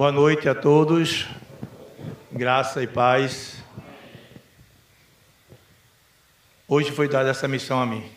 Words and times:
Boa 0.00 0.10
noite 0.10 0.48
a 0.48 0.54
todos, 0.54 1.26
graça 2.32 2.82
e 2.82 2.86
paz. 2.86 3.62
Hoje 6.66 6.90
foi 6.90 7.06
dada 7.06 7.28
essa 7.28 7.46
missão 7.46 7.78
a 7.82 7.84
mim. 7.84 8.10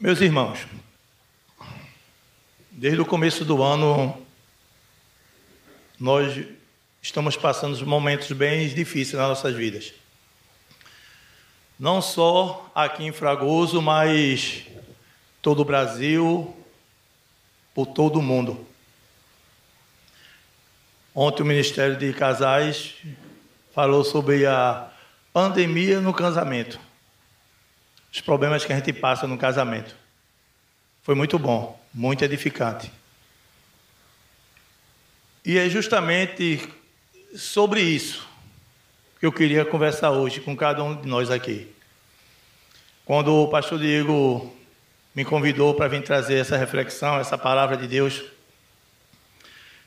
Meus 0.00 0.22
irmãos, 0.22 0.66
desde 2.70 3.02
o 3.02 3.04
começo 3.04 3.44
do 3.44 3.62
ano, 3.62 4.18
nós 6.00 6.42
estamos 7.02 7.36
passando 7.36 7.86
momentos 7.86 8.32
bem 8.32 8.66
difíceis 8.68 9.18
nas 9.18 9.28
nossas 9.28 9.54
vidas. 9.54 9.92
Não 11.78 12.00
só 12.00 12.72
aqui 12.74 13.04
em 13.04 13.12
Fragoso, 13.12 13.82
mas 13.82 14.64
todo 15.42 15.60
o 15.60 15.66
Brasil, 15.66 16.56
por 17.74 17.84
todo 17.88 18.20
o 18.20 18.22
mundo. 18.22 18.66
Ontem 21.14 21.44
o 21.44 21.46
Ministério 21.46 21.96
de 21.96 22.12
Casais 22.12 22.94
falou 23.72 24.02
sobre 24.02 24.46
a 24.46 24.90
pandemia 25.32 26.00
no 26.00 26.12
casamento. 26.12 26.80
Os 28.12 28.20
problemas 28.20 28.64
que 28.64 28.72
a 28.72 28.76
gente 28.76 28.92
passa 28.92 29.24
no 29.24 29.38
casamento. 29.38 29.94
Foi 31.04 31.14
muito 31.14 31.38
bom, 31.38 31.80
muito 31.94 32.24
edificante. 32.24 32.90
E 35.44 35.56
é 35.56 35.68
justamente 35.68 36.68
sobre 37.36 37.80
isso 37.80 38.26
que 39.20 39.26
eu 39.26 39.32
queria 39.32 39.64
conversar 39.64 40.10
hoje 40.10 40.40
com 40.40 40.56
cada 40.56 40.82
um 40.82 41.00
de 41.00 41.06
nós 41.06 41.30
aqui. 41.30 41.72
Quando 43.04 43.32
o 43.34 43.48
pastor 43.48 43.78
Diego 43.78 44.52
me 45.14 45.24
convidou 45.24 45.74
para 45.74 45.86
vir 45.86 46.02
trazer 46.02 46.38
essa 46.38 46.56
reflexão, 46.56 47.20
essa 47.20 47.38
palavra 47.38 47.76
de 47.76 47.86
Deus, 47.86 48.33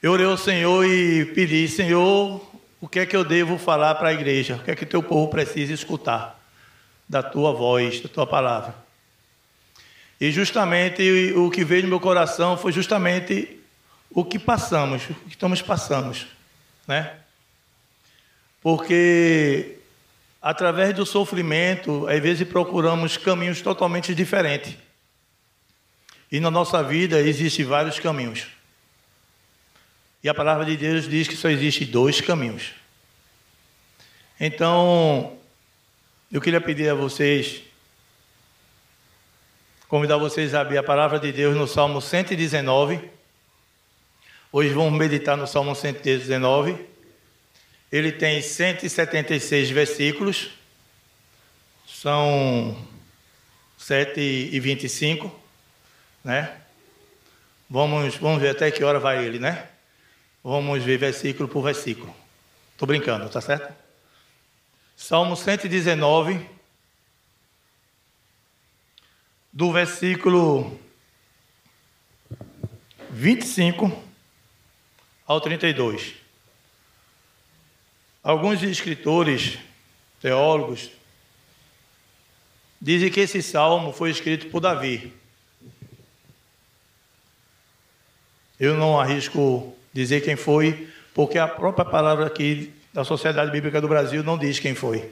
eu 0.02 0.12
orei 0.12 0.26
ao 0.28 0.38
Senhor 0.38 0.86
e 0.86 1.26
pedi, 1.26 1.68
Senhor, 1.68 2.42
o 2.80 2.88
que 2.88 3.00
é 3.00 3.06
que 3.06 3.16
eu 3.16 3.24
devo 3.24 3.58
falar 3.58 3.96
para 3.96 4.10
a 4.10 4.14
igreja? 4.14 4.56
O 4.56 4.64
que 4.64 4.70
é 4.70 4.76
que 4.76 4.86
teu 4.86 5.02
povo 5.02 5.30
precisa 5.30 5.74
escutar 5.74 6.40
da 7.10 7.24
tua 7.24 7.52
voz, 7.52 8.00
da 8.02 8.08
tua 8.08 8.28
palavra? 8.28 8.76
E 10.22 10.32
justamente 10.32 11.02
o 11.36 11.50
que 11.50 11.64
veio 11.64 11.84
no 11.84 11.90
meu 11.90 12.00
coração 12.00 12.58
foi 12.58 12.72
justamente 12.72 13.60
o 14.12 14.24
que 14.24 14.38
passamos, 14.38 15.04
o 15.10 15.14
que 15.14 15.30
estamos 15.30 15.62
passando, 15.62 16.16
né? 16.88 17.14
Porque 18.62 19.80
através 20.42 20.94
do 20.94 21.06
sofrimento, 21.06 22.08
às 22.08 22.22
vezes 22.22 22.48
procuramos 22.48 23.18
caminhos 23.18 23.62
totalmente 23.62 24.14
diferentes. 24.14 24.76
E 26.32 26.40
na 26.40 26.52
nossa 26.52 26.84
vida 26.84 27.20
existem 27.20 27.66
vários 27.66 28.00
caminhos. 28.00 28.57
E 30.24 30.30
a 30.30 30.34
palavra 30.34 30.66
de 30.66 30.76
Deus 30.76 31.08
diz 31.08 31.28
que 31.28 31.36
só 31.36 31.50
existe 31.50 31.86
dois 31.86 32.20
caminhos. 32.20 32.74
Então, 34.40 35.38
eu 36.32 36.42
queria 36.42 36.60
pedir 36.60 36.90
a 36.90 36.96
vocês, 36.96 37.62
convidar 39.88 40.18
vocês 40.18 40.54
a 40.54 40.62
abrir 40.62 40.78
a 40.78 40.84
palavra 40.84 41.20
de 41.20 41.32
Deus 41.32 41.56
no 41.56 41.68
Salmo 41.68 42.02
119. 42.02 43.00
Hoje 44.52 44.70
vamos 44.70 44.98
meditar 44.98 45.38
no 45.38 45.46
Salmo 45.46 45.76
119. 45.76 46.86
Ele 47.92 48.12
tem 48.12 48.42
176 48.42 49.70
versículos, 49.70 50.50
são 51.88 52.78
7 53.78 54.20
e 54.20 54.60
25, 54.60 55.34
né? 56.24 56.60
Vamos, 57.70 58.16
vamos 58.18 58.42
ver 58.42 58.50
até 58.50 58.72
que 58.72 58.84
hora 58.84 59.00
vai 59.00 59.24
ele, 59.24 59.40
né? 59.40 59.68
Vamos 60.50 60.82
ver 60.82 60.98
versículo 60.98 61.50
por 61.50 61.62
versículo. 61.62 62.16
Estou 62.72 62.88
brincando, 62.88 63.30
tá 63.30 63.42
certo? 63.42 63.76
Salmo 64.96 65.36
119, 65.36 66.50
do 69.52 69.74
versículo 69.74 70.80
25 73.10 73.92
ao 75.26 75.42
32. 75.42 76.14
Alguns 78.24 78.64
escritores, 78.64 79.60
teólogos, 80.22 80.90
dizem 82.82 83.12
que 83.12 83.20
esse 83.20 83.44
salmo 83.44 83.92
foi 83.92 84.12
escrito 84.12 84.50
por 84.50 84.62
Davi. 84.62 85.14
Eu 88.58 88.78
não 88.78 88.98
arrisco 88.98 89.77
dizer 89.98 90.22
quem 90.22 90.36
foi, 90.36 90.88
porque 91.14 91.40
a 91.40 91.48
própria 91.48 91.84
palavra 91.84 92.28
aqui 92.28 92.72
da 92.94 93.04
Sociedade 93.04 93.52
Bíblica 93.52 93.82
do 93.82 93.88
Brasil 93.88 94.24
não 94.24 94.38
diz 94.38 94.60
quem 94.60 94.76
foi. 94.76 95.10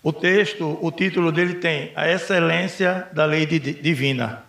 O 0.00 0.12
texto, 0.12 0.78
o 0.80 0.92
título 0.92 1.32
dele 1.32 1.54
tem 1.54 1.90
A 1.96 2.08
Excelência 2.08 3.08
da 3.12 3.24
Lei 3.24 3.44
Divina. 3.44 4.44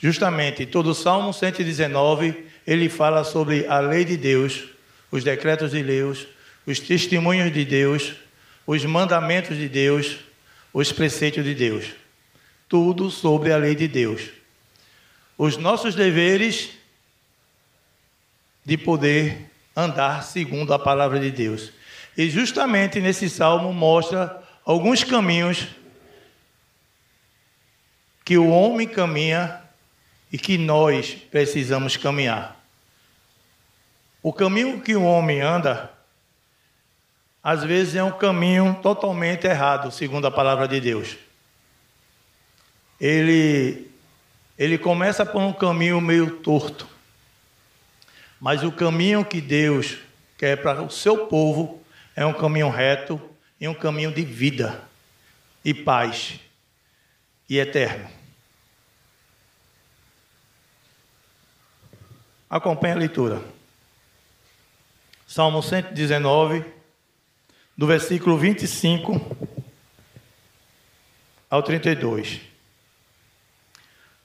Justamente, 0.00 0.66
todo 0.66 0.90
o 0.90 0.94
Salmo 0.94 1.32
119, 1.32 2.44
ele 2.66 2.88
fala 2.88 3.22
sobre 3.22 3.66
a 3.68 3.78
lei 3.78 4.04
de 4.04 4.16
Deus, 4.16 4.64
os 5.10 5.22
decretos 5.22 5.70
de 5.70 5.82
Deus, 5.82 6.26
os 6.66 6.80
testemunhos 6.80 7.52
de 7.52 7.64
Deus, 7.64 8.14
os 8.66 8.84
mandamentos 8.84 9.56
de 9.56 9.68
Deus, 9.68 10.18
os 10.72 10.90
preceitos 10.90 11.44
de 11.44 11.54
Deus. 11.54 11.86
Tudo 12.68 13.10
sobre 13.10 13.52
a 13.52 13.56
lei 13.56 13.76
de 13.76 13.86
Deus. 13.86 14.22
Os 15.36 15.56
nossos 15.56 15.94
deveres 15.94 16.77
de 18.68 18.76
poder 18.76 19.50
andar 19.74 20.22
segundo 20.22 20.74
a 20.74 20.78
palavra 20.78 21.18
de 21.18 21.30
Deus. 21.30 21.72
E 22.14 22.28
justamente 22.28 23.00
nesse 23.00 23.26
salmo 23.30 23.72
mostra 23.72 24.42
alguns 24.62 25.02
caminhos 25.02 25.68
que 28.26 28.36
o 28.36 28.50
homem 28.50 28.86
caminha 28.86 29.62
e 30.30 30.36
que 30.36 30.58
nós 30.58 31.14
precisamos 31.30 31.96
caminhar. 31.96 32.62
O 34.22 34.34
caminho 34.34 34.82
que 34.82 34.94
o 34.94 35.02
homem 35.02 35.40
anda, 35.40 35.90
às 37.42 37.64
vezes 37.64 37.94
é 37.94 38.04
um 38.04 38.12
caminho 38.12 38.78
totalmente 38.82 39.46
errado, 39.46 39.90
segundo 39.90 40.26
a 40.26 40.30
palavra 40.30 40.68
de 40.68 40.78
Deus. 40.78 41.16
Ele, 43.00 43.90
ele 44.58 44.76
começa 44.76 45.24
por 45.24 45.40
um 45.40 45.54
caminho 45.54 46.02
meio 46.02 46.32
torto. 46.40 46.97
Mas 48.40 48.62
o 48.62 48.70
caminho 48.70 49.24
que 49.24 49.40
Deus 49.40 49.98
quer 50.36 50.62
para 50.62 50.82
o 50.82 50.90
seu 50.90 51.26
povo 51.26 51.82
é 52.14 52.24
um 52.24 52.32
caminho 52.32 52.70
reto 52.70 53.20
e 53.60 53.66
um 53.66 53.74
caminho 53.74 54.12
de 54.12 54.22
vida 54.22 54.82
e 55.64 55.74
paz 55.74 56.38
e 57.48 57.58
eterno. 57.58 58.08
Acompanhe 62.48 62.94
a 62.94 62.98
leitura. 62.98 63.42
Salmo 65.26 65.62
119, 65.62 66.64
do 67.76 67.86
versículo 67.86 68.38
25 68.38 69.20
ao 71.50 71.62
32. 71.62 72.40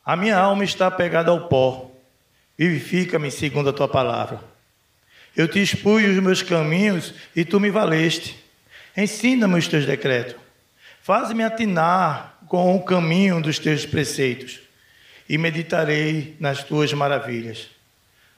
A 0.05 0.15
minha 0.15 0.37
alma 0.37 0.63
está 0.63 0.89
pegada 0.89 1.31
ao 1.31 1.47
pó 1.47 1.92
Vivifica-me 2.57 3.31
segundo 3.31 3.69
a 3.69 3.73
tua 3.73 3.87
palavra. 3.87 4.39
Eu 5.35 5.47
te 5.47 5.61
expus 5.61 6.03
os 6.03 6.19
meus 6.21 6.41
caminhos 6.43 7.13
e 7.35 7.43
tu 7.43 7.59
me 7.59 7.71
valeste. 7.71 8.37
Ensina-me 8.95 9.57
os 9.57 9.67
teus 9.67 9.85
decretos. 9.85 10.35
Faz-me 11.01 11.43
atinar 11.43 12.37
com 12.47 12.75
o 12.75 12.83
caminho 12.83 13.41
dos 13.41 13.57
teus 13.57 13.85
preceitos 13.85 14.59
e 15.27 15.37
meditarei 15.37 16.37
nas 16.39 16.63
tuas 16.63 16.93
maravilhas. 16.93 17.67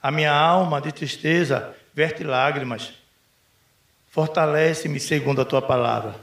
A 0.02 0.10
minha 0.10 0.32
alma 0.32 0.80
de 0.80 0.90
tristeza 0.90 1.74
verte 1.94 2.24
lágrimas. 2.24 2.94
Fortalece-me 4.10 4.98
segundo 4.98 5.42
a 5.42 5.44
tua 5.44 5.60
palavra. 5.60 6.16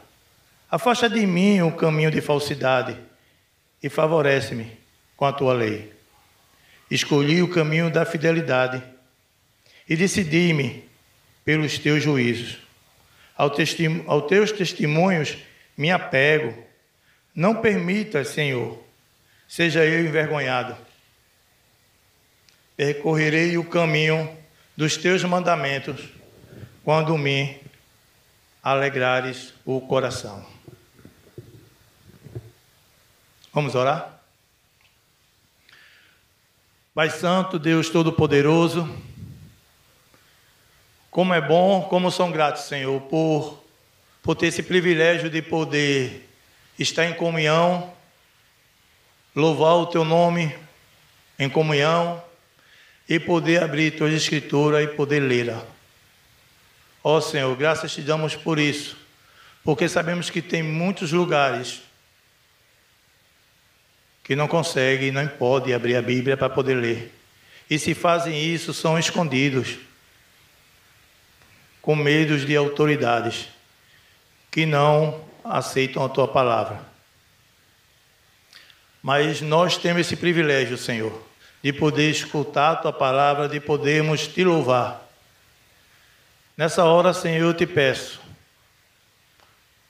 Afasta 0.71 1.07
de 1.07 1.23
mim 1.27 1.61
o 1.61 1.71
caminho 1.71 2.09
de 2.09 2.19
falsidade 2.19 2.97
e 3.81 3.87
favorece-me 3.87 4.75
com 5.15 5.25
a 5.25 5.31
tua 5.31 5.53
lei. 5.53 5.92
Escolhi 6.93 7.41
o 7.41 7.47
caminho 7.47 7.89
da 7.89 8.05
fidelidade 8.05 8.83
e 9.89 9.95
decidi-me 9.95 10.87
pelos 11.43 11.79
teus 11.79 12.03
juízos. 12.03 12.59
Ao 13.35 13.51
aos 14.05 14.27
teus 14.27 14.51
testemunhos 14.51 15.35
me 15.75 15.89
apego. 15.89 16.55
Não 17.33 17.55
permita, 17.55 18.23
Senhor, 18.23 18.79
seja 19.47 19.83
eu 19.83 20.05
envergonhado. 20.05 20.77
Percorrerei 22.77 23.57
o 23.57 23.65
caminho 23.65 24.29
dos 24.77 24.95
teus 24.95 25.23
mandamentos 25.23 25.99
quando 26.83 27.17
me 27.17 27.59
alegrares 28.61 29.51
o 29.65 29.81
coração. 29.81 30.45
Vamos 33.51 33.73
orar? 33.73 34.22
Pai 36.95 37.09
Santo, 37.09 37.57
Deus 37.57 37.89
Todo-Poderoso, 37.89 38.87
como 41.09 41.33
é 41.33 41.41
bom, 41.41 41.81
como 41.81 42.11
são 42.11 42.31
gratos, 42.31 42.65
Senhor, 42.65 43.01
por, 43.01 43.63
por 44.21 44.35
ter 44.35 44.45
esse 44.45 44.61
privilégio 44.61 45.27
de 45.27 45.41
poder 45.41 46.29
estar 46.77 47.05
em 47.05 47.15
comunhão, 47.15 47.91
louvar 49.35 49.73
o 49.73 49.87
Teu 49.87 50.05
nome 50.05 50.55
em 51.39 51.49
comunhão 51.49 52.23
e 53.09 53.19
poder 53.19 53.63
abrir 53.63 53.97
Tua 53.97 54.11
Escritura 54.11 54.83
e 54.83 54.87
poder 54.87 55.19
lê-la. 55.21 55.65
Ó 57.03 57.19
Senhor, 57.19 57.55
graças 57.55 57.91
te 57.91 58.01
damos 58.03 58.35
por 58.35 58.59
isso, 58.59 58.95
porque 59.63 59.89
sabemos 59.89 60.29
que 60.29 60.43
tem 60.43 60.61
muitos 60.61 61.11
lugares 61.11 61.81
que 64.23 64.35
não 64.35 64.47
conseguem, 64.47 65.11
não 65.11 65.27
podem 65.27 65.73
abrir 65.73 65.97
a 65.97 66.01
Bíblia 66.01 66.37
para 66.37 66.49
poder 66.49 66.75
ler. 66.75 67.13
E 67.69 67.77
se 67.77 67.93
fazem 67.93 68.41
isso, 68.41 68.73
são 68.73 68.97
escondidos, 68.97 69.77
com 71.81 71.95
medos 71.95 72.45
de 72.45 72.55
autoridades 72.55 73.49
que 74.49 74.65
não 74.65 75.25
aceitam 75.43 76.05
a 76.05 76.09
tua 76.09 76.27
palavra. 76.27 76.79
Mas 79.01 79.41
nós 79.41 79.77
temos 79.77 80.01
esse 80.01 80.15
privilégio, 80.15 80.77
Senhor, 80.77 81.21
de 81.61 81.73
poder 81.73 82.09
escutar 82.09 82.71
a 82.71 82.75
tua 82.77 82.93
palavra, 82.93 83.49
de 83.49 83.59
podermos 83.59 84.27
te 84.27 84.45
louvar. 84.45 85.01
Nessa 86.55 86.85
hora, 86.85 87.13
Senhor, 87.13 87.47
eu 87.47 87.53
te 87.53 87.65
peço, 87.65 88.21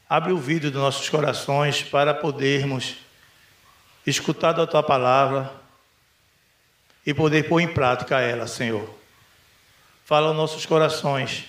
abre 0.09 0.31
o 0.31 0.37
vidro 0.37 0.71
dos 0.71 0.81
nossos 0.81 1.09
corações 1.09 1.83
para 1.83 2.13
podermos 2.13 3.02
escutado 4.05 4.61
a 4.61 4.67
tua 4.67 4.83
palavra 4.83 5.51
e 7.05 7.13
poder 7.13 7.47
pôr 7.47 7.59
em 7.61 7.67
prática 7.67 8.19
ela, 8.19 8.47
Senhor. 8.47 8.89
Fala 10.05 10.27
aos 10.27 10.37
nossos 10.37 10.65
corações. 10.65 11.45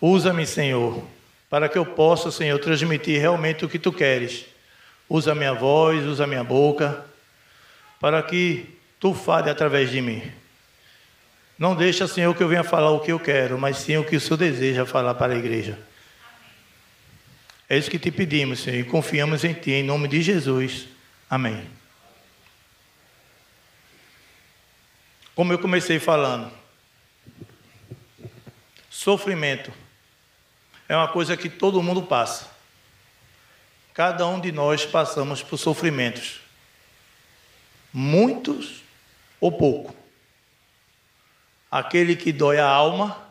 Usa-me, 0.00 0.46
Senhor, 0.46 1.02
para 1.48 1.68
que 1.68 1.78
eu 1.78 1.84
possa, 1.84 2.30
Senhor, 2.30 2.58
transmitir 2.58 3.20
realmente 3.20 3.64
o 3.64 3.68
que 3.68 3.78
tu 3.78 3.92
queres. 3.92 4.46
Usa 5.08 5.32
a 5.32 5.34
minha 5.34 5.54
voz, 5.54 6.04
usa 6.04 6.24
a 6.24 6.26
minha 6.26 6.44
boca, 6.44 7.04
para 8.00 8.22
que 8.22 8.78
tu 8.98 9.14
fale 9.14 9.50
através 9.50 9.90
de 9.90 10.00
mim. 10.00 10.22
Não 11.58 11.74
deixa, 11.74 12.06
Senhor, 12.06 12.34
que 12.34 12.42
eu 12.42 12.48
venha 12.48 12.64
falar 12.64 12.90
o 12.90 13.00
que 13.00 13.12
eu 13.12 13.18
quero, 13.18 13.58
mas 13.58 13.78
sim 13.78 13.96
o 13.96 14.04
que 14.04 14.16
o 14.16 14.20
Senhor 14.20 14.36
deseja 14.36 14.84
falar 14.84 15.14
para 15.14 15.32
a 15.32 15.36
igreja. 15.36 15.78
É 17.68 17.76
isso 17.76 17.90
que 17.90 17.98
te 17.98 18.10
pedimos, 18.10 18.60
Senhor, 18.60 18.78
e 18.78 18.84
confiamos 18.84 19.42
em 19.44 19.52
Ti, 19.52 19.72
em 19.72 19.82
nome 19.82 20.06
de 20.06 20.22
Jesus. 20.22 20.86
Amém. 21.28 21.68
Como 25.34 25.52
eu 25.52 25.58
comecei 25.58 25.98
falando, 25.98 26.50
sofrimento 28.88 29.72
é 30.88 30.96
uma 30.96 31.08
coisa 31.08 31.36
que 31.36 31.48
todo 31.48 31.82
mundo 31.82 32.02
passa. 32.02 32.48
Cada 33.92 34.26
um 34.26 34.40
de 34.40 34.52
nós 34.52 34.86
passamos 34.86 35.42
por 35.42 35.58
sofrimentos. 35.58 36.40
Muitos 37.92 38.82
ou 39.40 39.50
pouco. 39.50 39.94
Aquele 41.70 42.14
que 42.14 42.32
dói 42.32 42.58
a 42.58 42.68
alma 42.68 43.26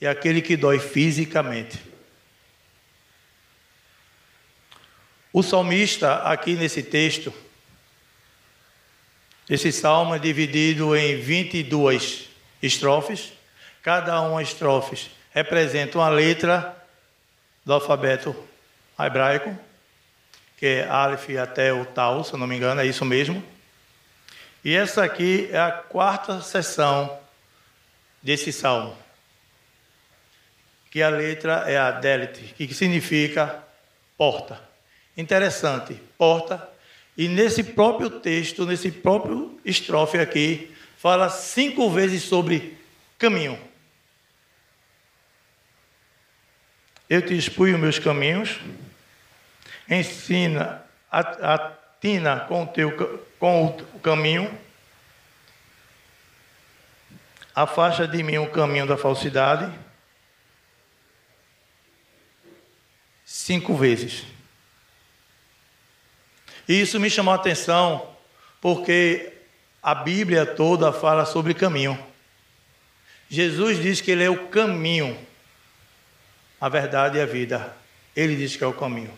e 0.00 0.06
aquele 0.06 0.40
que 0.40 0.56
dói 0.56 0.78
fisicamente. 0.78 1.78
O 5.38 5.42
salmista, 5.44 6.16
aqui 6.24 6.54
nesse 6.54 6.82
texto, 6.82 7.32
esse 9.48 9.70
salmo 9.70 10.16
é 10.16 10.18
dividido 10.18 10.96
em 10.96 11.16
22 11.16 12.28
estrofes, 12.60 13.32
cada 13.80 14.20
uma 14.20 14.42
estrofe 14.42 15.08
representa 15.30 15.96
uma 15.96 16.08
letra 16.08 16.76
do 17.64 17.72
alfabeto 17.72 18.34
hebraico, 18.98 19.56
que 20.56 20.66
é 20.66 20.88
Aleph 20.88 21.30
até 21.40 21.72
o 21.72 21.86
Tal, 21.86 22.24
se 22.24 22.32
eu 22.32 22.38
não 22.40 22.48
me 22.48 22.56
engano, 22.56 22.80
é 22.80 22.86
isso 22.86 23.04
mesmo. 23.04 23.40
E 24.64 24.74
essa 24.74 25.04
aqui 25.04 25.48
é 25.52 25.60
a 25.60 25.70
quarta 25.70 26.42
sessão 26.42 27.16
desse 28.20 28.52
salmo, 28.52 28.98
que 30.90 31.00
a 31.00 31.08
letra 31.08 31.62
é 31.70 31.78
a 31.78 31.92
Delit, 31.92 32.54
que 32.54 32.74
significa 32.74 33.62
porta. 34.16 34.66
Interessante, 35.18 36.00
porta. 36.16 36.70
E 37.16 37.26
nesse 37.26 37.64
próprio 37.64 38.08
texto, 38.08 38.64
nesse 38.64 38.92
próprio 38.92 39.60
estrofe 39.64 40.16
aqui, 40.16 40.72
fala 40.96 41.28
cinco 41.28 41.90
vezes 41.90 42.22
sobre 42.22 42.78
caminho. 43.18 43.58
Eu 47.10 47.20
te 47.20 47.36
expunho 47.36 47.76
meus 47.76 47.98
caminhos, 47.98 48.60
ensina, 49.90 50.84
atina 51.10 52.40
com 52.40 52.62
o 52.62 52.66
teu 52.68 53.26
com 53.40 53.76
o 53.94 53.98
caminho, 53.98 54.56
afasta 57.52 58.06
de 58.06 58.22
mim 58.22 58.38
o 58.38 58.50
caminho 58.50 58.86
da 58.86 58.96
falsidade. 58.96 59.72
Cinco 63.24 63.74
vezes. 63.74 64.37
E 66.68 66.80
isso 66.80 67.00
me 67.00 67.08
chamou 67.08 67.32
a 67.32 67.36
atenção 67.36 68.14
porque 68.60 69.32
a 69.82 69.94
Bíblia 69.94 70.44
toda 70.44 70.92
fala 70.92 71.24
sobre 71.24 71.54
caminho. 71.54 71.98
Jesus 73.30 73.80
diz 73.80 74.00
que 74.00 74.10
Ele 74.10 74.24
é 74.24 74.30
o 74.30 74.48
caminho, 74.48 75.18
a 76.60 76.68
verdade 76.68 77.16
e 77.16 77.20
a 77.20 77.26
vida. 77.26 77.74
Ele 78.14 78.36
diz 78.36 78.54
que 78.54 78.62
é 78.62 78.66
o 78.66 78.72
caminho. 78.72 79.12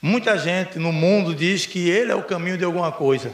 Muita 0.00 0.36
gente 0.36 0.80
no 0.80 0.92
mundo 0.92 1.32
diz 1.34 1.64
que 1.64 1.88
Ele 1.88 2.10
é 2.10 2.14
o 2.14 2.24
caminho 2.24 2.58
de 2.58 2.64
alguma 2.64 2.90
coisa. 2.90 3.32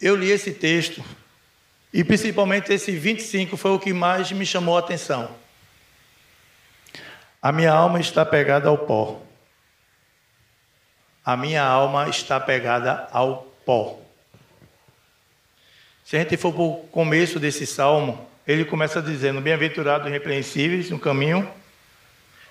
Eu 0.00 0.16
li 0.16 0.30
esse 0.30 0.52
texto 0.52 1.04
e 1.92 2.02
principalmente 2.02 2.72
esse 2.72 2.92
25 2.92 3.56
foi 3.56 3.72
o 3.72 3.78
que 3.78 3.92
mais 3.92 4.32
me 4.32 4.46
chamou 4.46 4.76
a 4.76 4.80
atenção. 4.80 5.43
A 7.44 7.52
minha 7.52 7.74
alma 7.74 8.00
está 8.00 8.24
pegada 8.24 8.70
ao 8.70 8.78
pó. 8.78 9.20
A 11.22 11.36
minha 11.36 11.62
alma 11.62 12.08
está 12.08 12.40
pegada 12.40 13.06
ao 13.12 13.42
pó. 13.66 14.00
Se 16.06 16.16
a 16.16 16.20
gente 16.20 16.38
for 16.38 16.54
para 16.54 16.62
o 16.62 16.76
começo 16.86 17.38
desse 17.38 17.66
salmo, 17.66 18.26
ele 18.46 18.64
começa 18.64 19.02
dizendo: 19.02 19.42
Bem-aventurados 19.42 20.08
irrepreensíveis 20.08 20.88
no 20.88 20.98
caminho, 20.98 21.46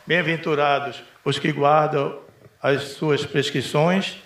bem-aventurados 0.06 1.02
os 1.26 1.40
que 1.40 1.52
guardam 1.52 2.22
as 2.62 2.90
suas 2.90 3.26
prescrições. 3.26 4.18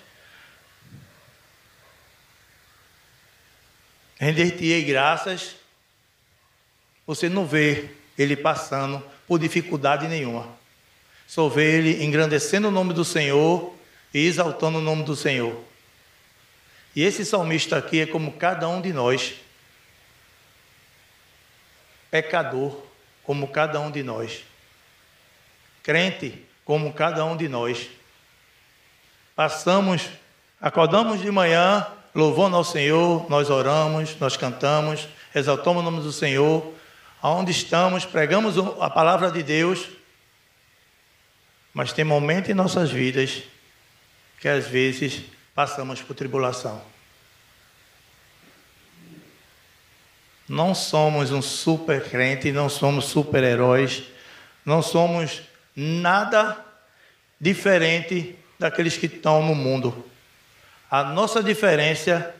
Render-te-ei 4.20 4.84
graças. 4.84 5.56
Você 7.06 7.30
não 7.30 7.46
vê 7.46 7.90
ele 8.18 8.36
passando 8.36 9.02
por 9.26 9.40
dificuldade 9.40 10.10
nenhuma. 10.10 10.57
Só 11.28 11.50
vê 11.50 11.78
ele 11.78 12.06
engrandecendo 12.06 12.70
o 12.70 12.72
nome 12.72 12.94
do 12.94 13.04
Senhor 13.04 13.76
e 14.14 14.26
exaltando 14.26 14.78
o 14.78 14.82
nome 14.82 15.04
do 15.04 15.16
Senhor. 15.16 15.62
E 16.96 17.04
esse 17.04 17.26
salmista 17.26 17.78
aqui 17.78 18.00
é 18.00 18.08
como 18.08 18.32
cada 18.32 18.68
um 18.68 18.82
de 18.82 18.94
nós, 18.94 19.36
pecador, 22.10 22.82
como 23.24 23.50
cada 23.50 23.80
um 23.80 23.92
de 23.92 24.02
nós, 24.02 24.44
crente, 25.84 26.44
como 26.64 26.94
cada 26.94 27.24
um 27.26 27.36
de 27.36 27.48
nós. 27.50 27.90
Passamos, 29.36 30.10
acordamos 30.60 31.22
de 31.22 31.30
manhã, 31.30 31.86
louvando 32.16 32.56
ao 32.56 32.64
Senhor, 32.64 33.30
nós 33.30 33.50
oramos, 33.50 34.18
nós 34.20 34.36
cantamos, 34.36 35.08
exaltamos 35.36 35.82
o 35.82 35.86
nome 35.86 36.02
do 36.02 36.12
Senhor, 36.12 36.74
aonde 37.22 37.52
estamos, 37.52 38.06
pregamos 38.06 38.56
a 38.82 38.90
palavra 38.90 39.30
de 39.30 39.44
Deus, 39.44 39.88
mas 41.74 41.94
tem 41.94 42.04
momentos 42.06 42.50
em 42.50 42.54
nossas 42.54 42.92
vidas 42.92 43.44
que 44.40 44.48
às 44.48 44.68
vezes 44.68 45.22
passamos 45.54 46.02
por 46.02 46.16
tribulação. 46.16 46.82
Não 50.48 50.74
somos 50.74 51.32
um 51.32 51.42
super 51.42 52.04
crente, 52.10 52.52
não 52.52 52.70
somos 52.70 53.06
super 53.06 53.44
heróis, 53.44 54.04
não 54.66 54.82
somos 54.82 55.42
nada 55.76 56.64
diferente 57.40 58.36
daqueles 58.58 58.96
que 58.96 59.08
estão 59.08 59.46
no 59.46 59.54
mundo. 59.54 60.06
A 60.90 61.04
nossa 61.04 61.44
diferença 61.44 62.34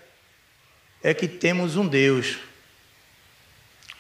é 1.04 1.14
que 1.14 1.28
temos 1.28 1.76
um 1.76 1.86
Deus, 1.86 2.38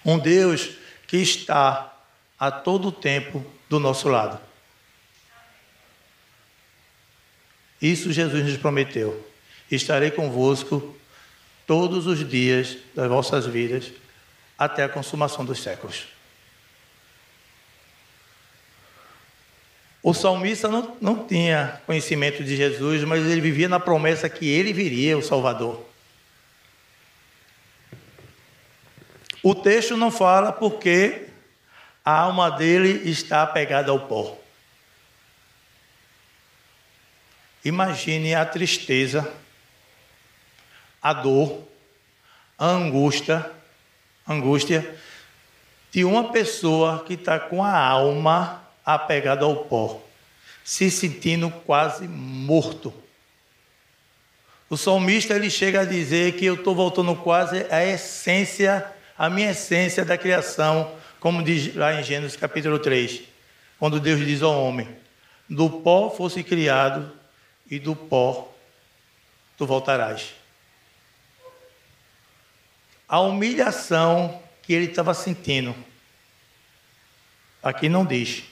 um 0.05 0.17
Deus 0.17 0.77
que 1.05 1.17
está 1.17 1.93
a 2.39 2.50
todo 2.50 2.91
tempo 2.91 3.46
do 3.69 3.79
nosso 3.79 4.07
lado. 4.07 4.47
Isso 7.81 8.12
Jesus 8.12 8.43
nos 8.43 8.57
prometeu. 8.57 9.25
Estarei 9.69 10.12
convosco 10.12 10.96
todos 11.65 12.07
os 12.07 12.27
dias 12.27 12.77
das 12.96 13.07
vossas 13.07 13.46
vidas 13.46 13.91
até 14.57 14.84
a 14.84 14.89
consumação 14.89 15.46
dos 15.46 15.62
séculos. 15.62 16.07
O 20.01 20.13
salmista 20.13 20.69
não, 20.69 20.96
não 21.01 21.27
tinha 21.27 21.81
conhecimento 21.86 22.43
de 22.43 22.55
Jesus, 22.55 23.03
mas 23.03 23.25
ele 23.25 23.41
vivia 23.41 23.67
na 23.67 23.79
promessa 23.79 24.29
que 24.29 24.48
ele 24.48 24.72
viria, 24.72 25.17
o 25.17 25.22
Salvador. 25.22 25.86
O 29.43 29.53
texto 29.53 29.98
não 29.98 30.10
fala 30.10 30.51
porque 30.51 31.27
a 32.05 32.22
alma 32.22 32.50
dele 32.50 33.10
está 33.10 33.43
apegada 33.43 33.91
ao 33.91 34.07
pó. 34.07 34.37
Imagine 37.67 38.33
a 38.33 38.45
tristeza, 38.45 39.29
a 41.01 41.12
dor, 41.12 41.67
a 42.57 42.65
angústia, 42.65 43.51
angústia 44.25 44.95
de 45.91 46.05
uma 46.05 46.31
pessoa 46.31 47.03
que 47.05 47.15
está 47.15 47.38
com 47.38 47.62
a 47.62 47.77
alma 47.77 48.63
apegada 48.86 49.43
ao 49.43 49.65
pó, 49.65 50.01
se 50.63 50.89
sentindo 50.89 51.51
quase 51.65 52.07
morto. 52.07 52.93
O 54.69 54.77
salmista 54.77 55.33
ele 55.33 55.50
chega 55.50 55.81
a 55.81 55.86
dizer 55.86 56.38
que 56.38 56.45
eu 56.45 56.53
estou 56.53 56.74
voltando 56.74 57.13
quase 57.17 57.65
à 57.69 57.86
essência, 57.86 58.89
à 59.17 59.29
minha 59.29 59.51
essência 59.51 60.05
da 60.05 60.17
criação, 60.17 60.95
como 61.19 61.43
diz 61.43 61.75
lá 61.75 62.00
em 62.00 62.01
Gênesis 62.01 62.38
capítulo 62.38 62.79
3, 62.79 63.24
quando 63.77 64.00
Deus 64.00 64.25
diz 64.25 64.41
ao 64.41 64.63
homem: 64.63 64.88
Do 65.50 65.69
pó 65.69 66.09
fosse 66.09 66.41
criado 66.45 67.17
e 67.69 67.79
do 67.79 67.95
pó 67.95 68.53
tu 69.57 69.65
voltarás. 69.65 70.33
A 73.07 73.19
humilhação 73.19 74.41
que 74.62 74.74
ele 74.74 74.86
estava 74.86 75.13
sentindo, 75.13 75.75
aqui 77.63 77.88
não 77.89 78.05
diz 78.05 78.43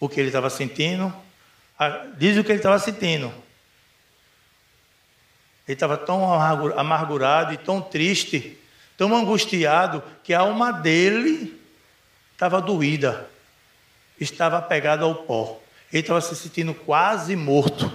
o 0.00 0.08
que 0.08 0.20
ele 0.20 0.28
estava 0.28 0.48
sentindo, 0.48 1.14
diz 2.16 2.36
o 2.36 2.44
que 2.44 2.52
ele 2.52 2.58
estava 2.58 2.78
sentindo. 2.78 3.26
Ele 5.66 5.74
estava 5.74 5.98
tão 5.98 6.32
amargurado 6.78 7.52
e 7.52 7.58
tão 7.58 7.82
triste, 7.82 8.58
tão 8.96 9.14
angustiado, 9.14 10.02
que 10.24 10.32
a 10.32 10.40
alma 10.40 10.72
dele 10.72 11.60
estava 12.32 12.60
doída, 12.60 13.28
estava 14.18 14.62
pegada 14.62 15.04
ao 15.04 15.14
pó. 15.14 15.60
Ele 15.92 16.02
estava 16.02 16.20
se 16.20 16.36
sentindo 16.36 16.74
quase 16.74 17.34
morto. 17.34 17.90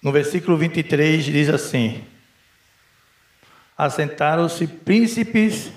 No 0.00 0.10
versículo 0.10 0.56
23 0.56 1.24
diz 1.24 1.48
assim: 1.48 2.04
Assentaram-se 3.76 4.66
príncipes 4.66 5.70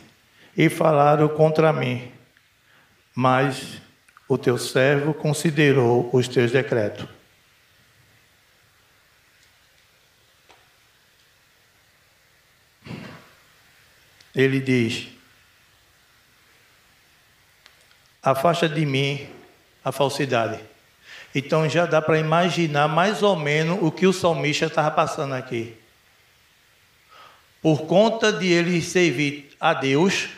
e 0.56 0.70
falaram 0.70 1.28
contra 1.30 1.74
mim, 1.74 2.12
mas 3.14 3.82
o 4.28 4.38
teu 4.38 4.58
servo 4.58 5.14
considerou 5.14 6.10
os 6.14 6.28
teus 6.28 6.52
decretos. 6.52 7.08
Ele 14.34 14.62
diz: 14.62 15.10
Afasta 18.22 18.70
de 18.70 18.86
mim 18.86 19.28
a 19.84 19.92
falsidade. 19.92 20.60
Então 21.34 21.68
já 21.68 21.86
dá 21.86 22.02
para 22.02 22.20
imaginar 22.20 22.88
mais 22.88 23.24
ou 23.24 23.36
menos 23.36 23.80
o 23.82 23.92
que 23.92 24.06
o 24.06 24.14
salmista 24.14 24.66
estava 24.66 24.92
passando 24.92 25.34
aqui. 25.34 25.76
Por 27.62 27.86
conta 27.86 28.34
de 28.34 28.52
ele 28.52 28.82
servir 28.82 29.56
a 29.60 29.74
Deus, 29.74 30.30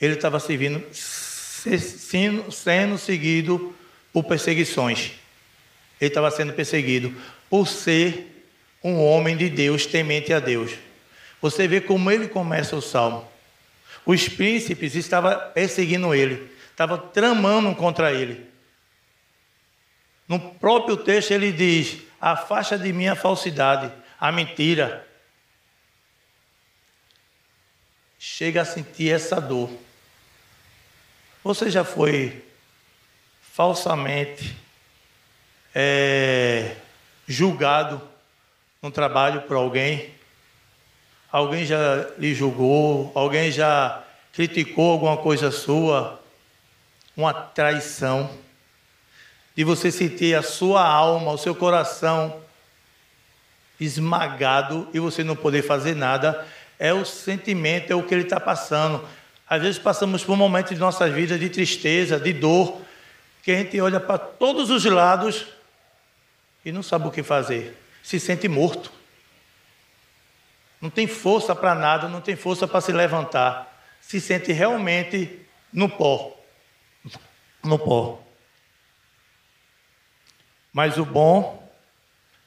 ele 0.00 0.14
estava 0.14 0.38
servindo, 0.38 0.84
sendo, 0.92 2.98
seguido 2.98 3.74
por 4.12 4.24
perseguições. 4.24 5.12
Ele 6.00 6.10
estava 6.10 6.30
sendo 6.30 6.52
perseguido 6.52 7.14
por 7.48 7.66
ser 7.66 8.46
um 8.82 9.02
homem 9.02 9.36
de 9.36 9.48
Deus, 9.48 9.86
temente 9.86 10.32
a 10.32 10.40
Deus. 10.40 10.72
Você 11.40 11.66
vê 11.66 11.80
como 11.80 12.10
ele 12.10 12.28
começa 12.28 12.76
o 12.76 12.82
salmo. 12.82 13.26
Os 14.06 14.28
príncipes 14.28 14.94
estavam 14.94 15.52
perseguindo 15.52 16.14
ele, 16.14 16.50
estavam 16.70 16.98
tramando 16.98 17.74
contra 17.74 18.12
ele. 18.12 18.50
No 20.28 20.38
próprio 20.54 20.96
texto 20.96 21.30
ele 21.30 21.52
diz: 21.52 22.02
Afasta 22.20 22.78
de 22.78 22.92
mim 22.92 23.06
a 23.06 23.16
falsidade, 23.16 23.92
a 24.18 24.30
mentira. 24.32 25.06
Chega 28.18 28.62
a 28.62 28.64
sentir 28.64 29.10
essa 29.10 29.40
dor. 29.40 29.70
Você 31.42 31.70
já 31.70 31.84
foi 31.84 32.42
falsamente 33.52 34.56
é, 35.74 36.76
julgado 37.28 38.00
no 38.80 38.90
trabalho 38.90 39.42
por 39.42 39.56
alguém? 39.56 40.14
Alguém 41.34 41.66
já 41.66 42.10
lhe 42.16 42.32
julgou? 42.32 43.10
Alguém 43.12 43.50
já 43.50 44.04
criticou 44.32 44.92
alguma 44.92 45.16
coisa 45.16 45.50
sua? 45.50 46.22
Uma 47.16 47.34
traição 47.34 48.30
de 49.56 49.64
você 49.64 49.90
sentir 49.90 50.36
a 50.36 50.42
sua 50.42 50.86
alma, 50.86 51.32
o 51.32 51.36
seu 51.36 51.52
coração 51.52 52.40
esmagado 53.80 54.88
e 54.94 55.00
você 55.00 55.24
não 55.24 55.34
poder 55.34 55.62
fazer 55.62 55.96
nada, 55.96 56.46
é 56.78 56.94
o 56.94 57.04
sentimento, 57.04 57.90
é 57.90 57.96
o 57.96 58.04
que 58.04 58.14
ele 58.14 58.22
está 58.22 58.38
passando. 58.38 59.04
Às 59.50 59.60
vezes 59.60 59.78
passamos 59.80 60.22
por 60.22 60.36
momentos 60.36 60.70
de 60.70 60.78
nossa 60.78 61.10
vida 61.10 61.36
de 61.36 61.50
tristeza, 61.50 62.20
de 62.20 62.32
dor, 62.32 62.80
que 63.42 63.50
a 63.50 63.56
gente 63.56 63.80
olha 63.80 63.98
para 63.98 64.18
todos 64.18 64.70
os 64.70 64.84
lados 64.84 65.46
e 66.64 66.70
não 66.70 66.80
sabe 66.80 67.08
o 67.08 67.10
que 67.10 67.24
fazer, 67.24 67.76
se 68.04 68.20
sente 68.20 68.46
morto. 68.46 69.02
Não 70.84 70.90
tem 70.90 71.06
força 71.06 71.56
para 71.56 71.74
nada, 71.74 72.10
não 72.10 72.20
tem 72.20 72.36
força 72.36 72.68
para 72.68 72.78
se 72.78 72.92
levantar, 72.92 73.74
se 74.02 74.20
sente 74.20 74.52
realmente 74.52 75.40
no 75.72 75.88
pó. 75.88 76.38
No 77.62 77.78
pó. 77.78 78.22
Mas 80.70 80.98
o 80.98 81.06
bom 81.06 81.66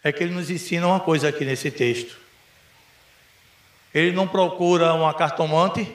é 0.03 0.11
que 0.11 0.21
ele 0.21 0.35
nos 0.35 0.51
ensina 0.51 0.85
uma 0.85 0.99
coisa 0.99 1.29
aqui 1.29 1.43
nesse 1.43 1.71
texto. 1.71 2.15
Ele 3.91 4.11
não 4.11 4.27
procura 4.27 4.93
uma 4.93 5.15
cartomante, 5.15 5.91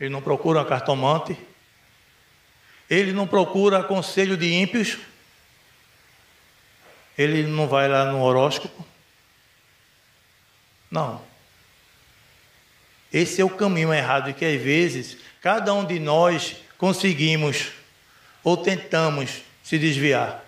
ele 0.00 0.08
não 0.08 0.22
procura 0.22 0.60
uma 0.60 0.64
cartomante, 0.66 1.36
ele 2.88 3.12
não 3.12 3.26
procura 3.26 3.84
conselho 3.84 4.38
de 4.38 4.54
ímpios, 4.54 4.96
ele 7.18 7.42
não 7.42 7.68
vai 7.68 7.86
lá 7.88 8.06
no 8.06 8.22
horóscopo. 8.22 8.93
Não. 10.94 11.20
Esse 13.12 13.40
é 13.40 13.44
o 13.44 13.50
caminho 13.50 13.92
errado 13.92 14.32
que 14.32 14.44
às 14.44 14.62
vezes 14.62 15.16
cada 15.42 15.74
um 15.74 15.84
de 15.84 15.98
nós 15.98 16.54
conseguimos 16.78 17.72
ou 18.44 18.56
tentamos 18.56 19.42
se 19.60 19.76
desviar. 19.76 20.44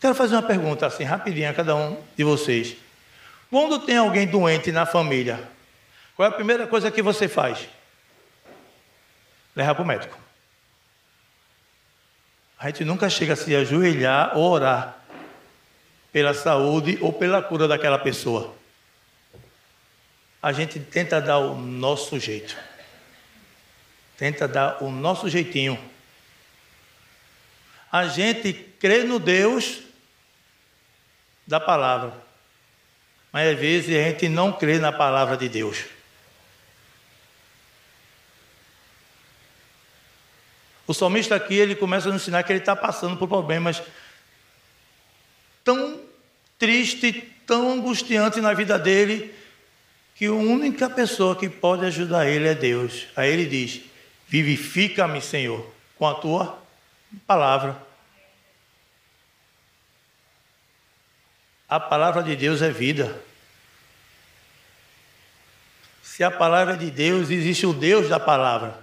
Quero 0.00 0.16
fazer 0.16 0.34
uma 0.34 0.42
pergunta 0.42 0.84
assim, 0.84 1.04
rapidinho 1.04 1.48
a 1.48 1.54
cada 1.54 1.76
um 1.76 2.02
de 2.16 2.24
vocês. 2.24 2.76
Quando 3.48 3.78
tem 3.78 3.98
alguém 3.98 4.26
doente 4.26 4.72
na 4.72 4.84
família, 4.84 5.48
qual 6.16 6.28
é 6.28 6.32
a 6.32 6.34
primeira 6.34 6.66
coisa 6.66 6.90
que 6.90 7.00
você 7.00 7.28
faz? 7.28 7.68
Levar 9.54 9.76
para 9.76 9.84
o 9.84 9.86
médico. 9.86 10.18
A 12.58 12.66
gente 12.66 12.84
nunca 12.84 13.08
chega 13.08 13.34
a 13.34 13.36
se 13.36 13.54
ajoelhar 13.54 14.36
ou 14.36 14.50
orar 14.50 14.98
pela 16.10 16.34
saúde 16.34 16.98
ou 17.00 17.12
pela 17.12 17.40
cura 17.40 17.68
daquela 17.68 17.98
pessoa. 17.98 18.58
A 20.42 20.52
gente 20.52 20.80
tenta 20.80 21.20
dar 21.20 21.38
o 21.38 21.54
nosso 21.54 22.18
jeito. 22.18 22.56
Tenta 24.16 24.46
dar 24.46 24.82
o 24.82 24.90
nosso 24.90 25.28
jeitinho 25.28 25.78
a 27.90 28.06
gente 28.06 28.52
crê 28.78 29.02
no 29.02 29.18
Deus 29.18 29.80
da 31.46 31.58
palavra, 31.58 32.14
mas 33.32 33.52
às 33.52 33.58
vezes 33.58 33.96
a 33.96 34.08
gente 34.08 34.28
não 34.28 34.52
crê 34.52 34.78
na 34.78 34.92
palavra 34.92 35.36
de 35.36 35.48
Deus. 35.48 35.84
O 40.86 40.94
salmista 40.94 41.34
aqui 41.34 41.54
ele 41.54 41.74
começa 41.74 42.08
a 42.08 42.12
nos 42.12 42.22
ensinar 42.22 42.42
que 42.44 42.52
ele 42.52 42.60
está 42.60 42.76
passando 42.76 43.16
por 43.16 43.28
problemas 43.28 43.82
tão 45.64 46.00
tristes, 46.58 47.24
tão 47.46 47.72
angustiantes 47.72 48.40
na 48.40 48.52
vida 48.54 48.78
dele, 48.78 49.34
que 50.20 50.26
a 50.26 50.32
única 50.34 50.90
pessoa 50.90 51.34
que 51.34 51.48
pode 51.48 51.86
ajudar 51.86 52.26
ele 52.26 52.46
é 52.46 52.54
Deus. 52.54 53.06
Aí 53.16 53.32
ele 53.32 53.46
diz: 53.46 53.80
Vivifica-me, 54.28 55.18
Senhor, 55.18 55.66
com 55.96 56.06
a 56.06 56.12
tua 56.12 56.62
palavra. 57.26 57.74
A 61.66 61.80
palavra 61.80 62.22
de 62.22 62.36
Deus 62.36 62.60
é 62.60 62.70
vida. 62.70 63.18
Se 66.02 66.22
a 66.22 66.30
palavra 66.30 66.74
é 66.74 66.76
de 66.76 66.90
Deus, 66.90 67.30
existe 67.30 67.64
o 67.64 67.72
Deus 67.72 68.10
da 68.10 68.20
palavra. 68.20 68.78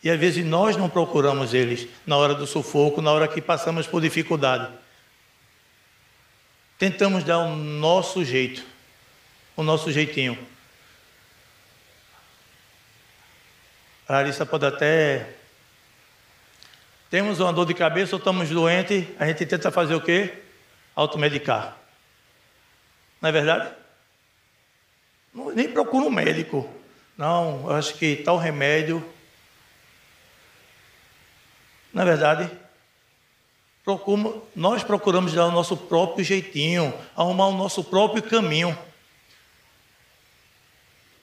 E 0.00 0.08
às 0.08 0.20
vezes 0.20 0.46
nós 0.46 0.76
não 0.76 0.88
procuramos 0.88 1.52
eles 1.52 1.88
na 2.06 2.16
hora 2.16 2.36
do 2.36 2.46
sufoco, 2.46 3.02
na 3.02 3.10
hora 3.10 3.26
que 3.26 3.40
passamos 3.40 3.88
por 3.88 4.00
dificuldade. 4.00 4.72
Tentamos 6.78 7.24
dar 7.24 7.38
o 7.38 7.56
nosso 7.56 8.24
jeito, 8.24 8.73
o 9.56 9.62
nosso 9.62 9.90
jeitinho. 9.92 10.38
A 14.08 14.14
Larissa 14.14 14.44
pode 14.44 14.66
até. 14.66 15.34
Temos 17.10 17.40
uma 17.40 17.52
dor 17.52 17.66
de 17.66 17.74
cabeça 17.74 18.16
ou 18.16 18.18
estamos 18.18 18.50
doentes, 18.50 19.06
a 19.18 19.26
gente 19.26 19.46
tenta 19.46 19.70
fazer 19.70 19.94
o 19.94 20.00
quê? 20.00 20.42
Automedicar. 20.94 21.76
Não 23.20 23.28
é 23.28 23.32
verdade? 23.32 23.70
Nem 25.54 25.70
procura 25.70 26.06
um 26.06 26.10
médico. 26.10 26.68
Não, 27.16 27.64
eu 27.68 27.76
acho 27.76 27.94
que 27.94 28.16
tal 28.16 28.36
remédio. 28.36 29.02
Não 31.92 32.02
é 32.02 32.04
verdade? 32.04 32.50
Procura, 33.84 34.40
nós 34.54 34.82
procuramos 34.82 35.32
dar 35.32 35.46
o 35.46 35.52
nosso 35.52 35.76
próprio 35.76 36.24
jeitinho, 36.24 36.92
arrumar 37.16 37.46
o 37.46 37.56
nosso 37.56 37.84
próprio 37.84 38.22
caminho. 38.22 38.76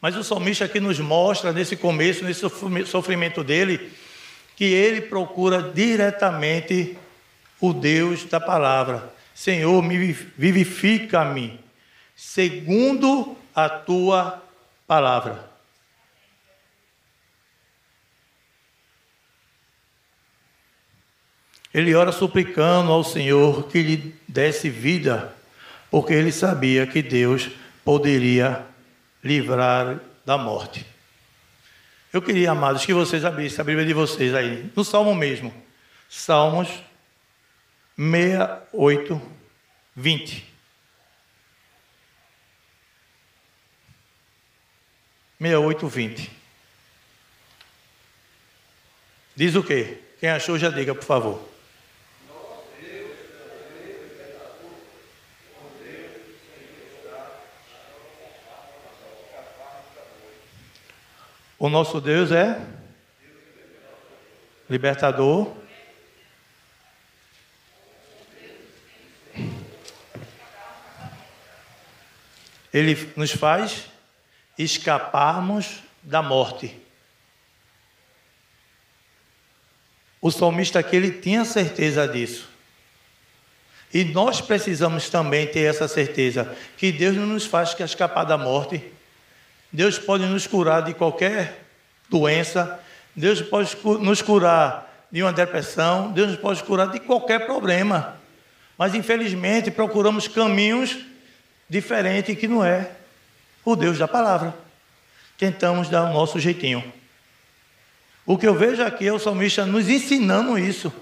Mas 0.02 0.16
o 0.16 0.24
salmista 0.24 0.66
aqui 0.66 0.80
nos 0.80 1.00
mostra, 1.00 1.54
nesse 1.54 1.76
começo, 1.76 2.26
nesse 2.26 2.42
sofrimento 2.88 3.44
dele, 3.44 3.92
que 4.56 4.66
ele 4.66 5.02
procura 5.02 5.62
diretamente 5.62 6.98
o 7.60 7.72
Deus 7.72 8.26
da 8.26 8.40
palavra. 8.40 9.14
Senhor, 9.36 9.82
me 9.84 10.12
vivifica-me, 10.36 11.60
segundo 12.16 13.38
a 13.54 13.70
tua 13.70 14.44
palavra. 14.88 15.52
Ele 21.74 21.94
ora 21.94 22.12
suplicando 22.12 22.92
ao 22.92 23.04
Senhor 23.04 23.68
que 23.70 23.82
lhe 23.82 24.16
desse 24.28 24.68
vida, 24.70 25.34
porque 25.90 26.14
ele 26.14 26.32
sabia 26.32 26.86
que 26.88 27.02
Deus 27.02 27.50
poderia 27.86 28.66
livrar 29.24 30.00
da 30.26 30.38
morte. 30.38 30.86
Eu 32.12 32.22
queria, 32.22 32.52
amados, 32.52 32.86
que 32.86 32.94
vocês 32.94 33.24
abrissem 33.24 33.62
a 33.62 33.64
Bíblia 33.64 33.86
de 33.86 33.94
vocês 33.94 34.34
aí, 34.34 34.70
no 34.76 34.84
Salmo 34.84 35.16
mesmo. 35.16 35.54
Salmos 36.10 36.68
68, 37.98 39.22
20. 39.96 40.52
68, 45.40 45.88
20. 45.88 46.32
Diz 49.36 49.56
o 49.56 49.64
quê? 49.64 50.00
Quem 50.20 50.30
achou, 50.30 50.58
já 50.58 50.70
diga, 50.70 50.94
por 50.94 51.04
favor. 51.04 51.51
O 61.62 61.70
nosso 61.70 62.02
Deus 62.02 62.32
é 62.32 62.60
libertador. 64.68 65.56
Ele 72.74 73.14
nos 73.16 73.30
faz 73.30 73.86
escaparmos 74.58 75.84
da 76.02 76.24
morte. 76.24 76.76
O 80.20 80.32
salmista 80.32 80.80
aqui 80.80 80.96
ele 80.96 81.12
tinha 81.12 81.46
certeza 81.46 82.08
disso. 82.08 82.50
E 83.94 84.04
nós 84.04 84.42
precisamos 84.42 85.12
também 85.12 85.46
ter 85.46 85.70
essa 85.70 85.88
certeza 85.88 86.58
que 86.76 86.92
Deus 86.92 87.16
não 87.16 87.28
nos 87.28 87.46
faz 87.46 87.80
escapar 87.80 88.24
da 88.24 88.36
morte. 88.36 89.00
Deus 89.72 89.98
pode 89.98 90.26
nos 90.26 90.46
curar 90.46 90.84
de 90.84 90.94
qualquer 90.94 91.64
doença, 92.10 92.80
Deus 93.16 93.42
pode 93.42 93.76
nos 94.02 94.22
curar 94.22 95.08
de 95.12 95.22
uma 95.22 95.32
depressão, 95.34 96.12
Deus 96.12 96.32
nos 96.32 96.40
pode 96.40 96.64
curar 96.64 96.88
de 96.92 97.00
qualquer 97.00 97.46
problema. 97.46 98.18
Mas 98.78 98.96
infelizmente 98.96 99.70
procuramos 99.72 100.28
caminhos 100.28 100.98
diferentes 101.70 102.38
que 102.38 102.48
não 102.48 102.64
é 102.64 102.92
o 103.64 103.76
Deus 103.76 103.98
da 103.98 104.08
palavra. 104.08 104.54
Tentamos 105.38 105.90
dar 105.90 106.04
o 106.04 106.14
nosso 106.14 106.40
jeitinho. 106.40 106.84
O 108.26 108.38
que 108.38 108.48
eu 108.48 108.56
vejo 108.56 108.84
aqui 108.84 109.08
é 109.08 109.14
o 109.14 109.20
salmista 109.20 109.66
nos 109.66 109.90
ensinando 109.90 110.58
isso. 110.58 110.94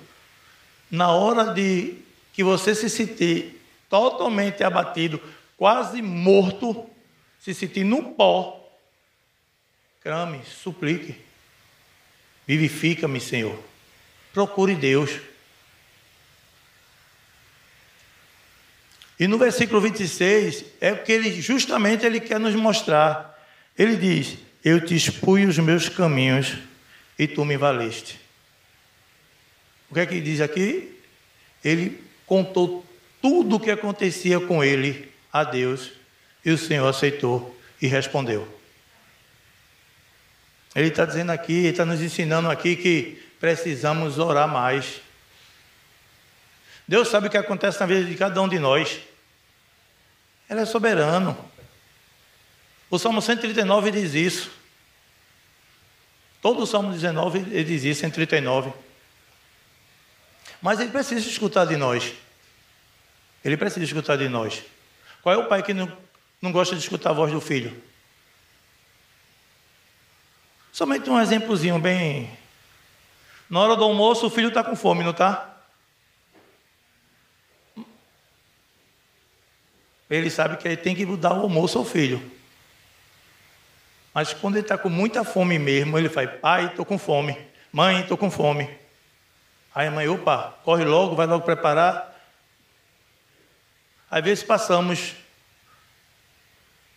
Na 0.89 1.11
hora 1.11 1.53
de 1.53 1.95
que 2.33 2.43
você 2.43 2.73
se 2.73 2.89
sentir 2.89 3.61
totalmente 3.89 4.63
abatido, 4.63 5.21
quase 5.57 6.01
morto, 6.01 6.89
se 7.39 7.53
sentir 7.53 7.83
no 7.83 8.13
pó, 8.13 8.58
Clame, 10.09 10.41
suplique. 10.43 11.15
Vivifica-me, 12.47 13.19
Senhor. 13.19 13.63
Procure 14.33 14.73
Deus. 14.73 15.19
E 19.19 19.27
no 19.27 19.37
versículo 19.37 19.79
26 19.79 20.65
é 20.81 20.93
o 20.93 21.03
que 21.03 21.11
ele 21.11 21.39
justamente 21.39 22.07
ele 22.07 22.19
quer 22.19 22.39
nos 22.39 22.55
mostrar. 22.55 23.39
Ele 23.77 23.95
diz: 23.95 24.39
Eu 24.65 24.83
te 24.83 24.95
expus 24.95 25.47
os 25.47 25.59
meus 25.59 25.87
caminhos 25.87 26.57
e 27.19 27.27
tu 27.27 27.45
me 27.45 27.55
valeste. 27.55 28.19
O 29.91 29.93
que 29.93 29.99
é 29.99 30.07
que 30.07 30.19
diz 30.19 30.41
aqui? 30.41 30.99
Ele 31.63 32.03
contou 32.25 32.83
tudo 33.21 33.57
o 33.57 33.59
que 33.59 33.69
acontecia 33.69 34.39
com 34.39 34.63
ele 34.63 35.13
a 35.31 35.43
Deus 35.43 35.91
e 36.43 36.49
o 36.49 36.57
Senhor 36.57 36.87
aceitou 36.87 37.55
e 37.79 37.85
respondeu. 37.85 38.58
Ele 40.75 40.87
está 40.87 41.05
dizendo 41.05 41.31
aqui, 41.31 41.65
está 41.65 41.85
nos 41.85 42.01
ensinando 42.01 42.49
aqui 42.49 42.75
que 42.75 43.23
precisamos 43.39 44.19
orar 44.19 44.47
mais. 44.47 45.01
Deus 46.87 47.07
sabe 47.07 47.27
o 47.27 47.29
que 47.29 47.37
acontece 47.37 47.79
na 47.79 47.85
vida 47.85 48.03
de 48.03 48.15
cada 48.15 48.41
um 48.41 48.47
de 48.47 48.59
nós. 48.59 48.99
Ele 50.49 50.61
é 50.61 50.65
soberano. 50.65 51.37
O 52.89 52.97
Salmo 52.97 53.21
139 53.21 53.91
diz 53.91 54.13
isso. 54.13 54.51
Todo 56.41 56.63
o 56.63 56.67
Salmo 56.67 56.91
19 56.91 57.39
ele 57.39 57.63
diz 57.63 57.83
isso, 57.83 58.01
139. 58.01 58.73
Mas 60.61 60.79
ele 60.79 60.91
precisa 60.91 61.27
escutar 61.27 61.65
de 61.65 61.77
nós. 61.77 62.13
Ele 63.43 63.57
precisa 63.57 63.85
escutar 63.85 64.17
de 64.17 64.27
nós. 64.27 64.63
Qual 65.21 65.35
é 65.35 65.37
o 65.37 65.47
pai 65.47 65.63
que 65.63 65.73
não, 65.73 65.91
não 66.41 66.51
gosta 66.51 66.75
de 66.75 66.81
escutar 66.81 67.11
a 67.11 67.13
voz 67.13 67.31
do 67.31 67.41
filho? 67.41 67.88
Somente 70.79 71.09
um 71.09 71.19
exemplozinho 71.19 71.77
bem. 71.77 72.31
Na 73.49 73.59
hora 73.59 73.75
do 73.75 73.83
almoço, 73.83 74.27
o 74.27 74.29
filho 74.29 74.47
está 74.47 74.63
com 74.63 74.77
fome, 74.77 75.03
não 75.03 75.11
está? 75.11 75.57
Ele 80.09 80.29
sabe 80.29 80.55
que 80.55 80.65
ele 80.65 80.77
tem 80.77 80.95
que 80.95 81.05
dar 81.17 81.33
o 81.33 81.41
almoço 81.41 81.77
ao 81.77 81.83
filho. 81.83 82.23
Mas 84.13 84.33
quando 84.33 84.55
ele 84.55 84.63
está 84.63 84.77
com 84.77 84.87
muita 84.87 85.25
fome 85.25 85.59
mesmo, 85.59 85.97
ele 85.97 86.07
faz: 86.07 86.31
Pai, 86.39 86.67
estou 86.67 86.85
com 86.85 86.97
fome. 86.97 87.37
Mãe, 87.73 87.99
estou 87.99 88.15
com 88.15 88.31
fome. 88.31 88.69
Aí 89.75 89.87
a 89.87 89.91
mãe, 89.91 90.07
opa, 90.07 90.57
corre 90.63 90.85
logo, 90.85 91.13
vai 91.13 91.27
logo 91.27 91.43
preparar. 91.43 92.17
Às 94.09 94.23
vezes 94.23 94.45
passamos 94.45 95.13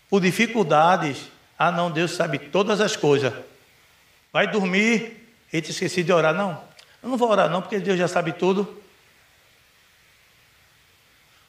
por 0.08 0.20
dificuldades. 0.20 1.28
Ah, 1.58 1.72
não, 1.72 1.90
Deus 1.90 2.12
sabe 2.12 2.38
todas 2.38 2.80
as 2.80 2.94
coisas. 2.94 3.50
Vai 4.32 4.46
dormir 4.50 5.28
e 5.52 5.60
te 5.60 5.70
esqueci 5.70 6.02
de 6.02 6.12
orar. 6.12 6.34
Não, 6.34 6.52
eu 7.02 7.08
não 7.08 7.16
vou 7.16 7.28
orar 7.28 7.50
não, 7.50 7.60
porque 7.60 7.78
Deus 7.78 7.98
já 7.98 8.08
sabe 8.08 8.32
tudo. 8.32 8.82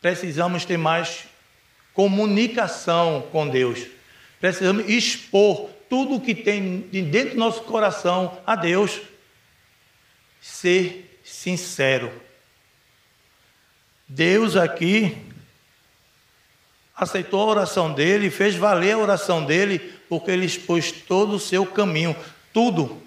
Precisamos 0.02 0.66
ter 0.66 0.78
mais 0.78 1.26
comunicação 1.94 3.28
com 3.32 3.48
Deus. 3.48 3.88
Precisamos 4.40 4.90
expor 4.90 5.70
tudo 5.90 6.16
o 6.16 6.22
que 6.22 6.36
tem 6.36 6.80
dentro 6.82 7.36
do 7.36 7.40
nosso 7.40 7.62
coração 7.62 8.38
a 8.46 8.56
Deus. 8.56 9.00
Ser 10.42 11.20
sincero. 11.24 12.12
Deus 14.08 14.58
aqui 14.58 15.18
aceitou 16.96 17.42
a 17.42 17.46
oração 17.46 17.94
dele, 17.94 18.30
fez 18.30 18.56
valer 18.56 18.94
a 18.94 18.98
oração 18.98 19.46
dele, 19.46 19.80
porque 20.10 20.30
ele 20.30 20.46
expôs 20.46 20.92
todo 20.92 21.36
o 21.36 21.40
seu 21.40 21.66
caminho, 21.66 22.16
tudo. 22.54 23.02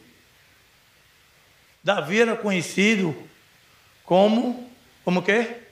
Davi 1.83 2.21
era 2.21 2.37
conhecido 2.37 3.17
como, 4.05 4.69
como 5.05 5.23
quê? 5.23 5.63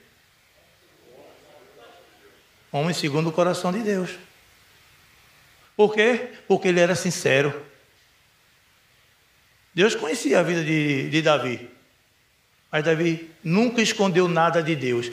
Homem 2.71 2.93
segundo 2.93 3.29
o 3.29 3.33
coração 3.33 3.71
de 3.71 3.79
Deus. 3.79 4.11
Por 5.75 5.93
quê? 5.93 6.29
Porque 6.47 6.69
ele 6.69 6.79
era 6.79 6.95
sincero. 6.95 7.65
Deus 9.73 9.93
conhecia 9.93 10.39
a 10.39 10.43
vida 10.43 10.63
de, 10.63 11.09
de 11.09 11.21
Davi. 11.21 11.69
Mas 12.71 12.83
Davi 12.83 13.29
nunca 13.43 13.81
escondeu 13.81 14.27
nada 14.27 14.63
de 14.63 14.75
Deus. 14.75 15.11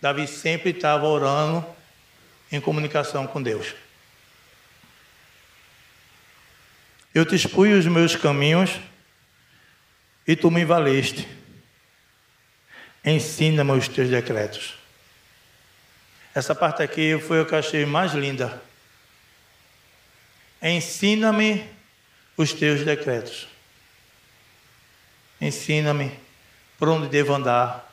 Davi 0.00 0.26
sempre 0.26 0.70
estava 0.70 1.06
orando 1.06 1.64
em 2.50 2.60
comunicação 2.60 3.26
com 3.26 3.42
Deus. 3.42 3.74
Eu 7.14 7.26
te 7.26 7.34
expus 7.34 7.80
os 7.80 7.86
meus 7.86 8.16
caminhos 8.16 8.80
e 10.26 10.34
tu 10.34 10.50
me 10.50 10.64
valeste. 10.64 11.28
Ensina-me 13.04 13.72
os 13.72 13.88
teus 13.88 14.08
decretos. 14.08 14.74
Essa 16.34 16.54
parte 16.54 16.82
aqui 16.82 17.18
foi 17.18 17.40
o 17.40 17.46
que 17.46 17.52
eu 17.52 17.58
achei 17.58 17.84
mais 17.84 18.12
linda. 18.12 18.62
Ensina-me 20.62 21.68
os 22.36 22.52
teus 22.52 22.84
decretos. 22.84 23.48
Ensina-me 25.40 26.12
por 26.78 26.88
onde 26.88 27.08
devo 27.08 27.34
andar. 27.34 27.92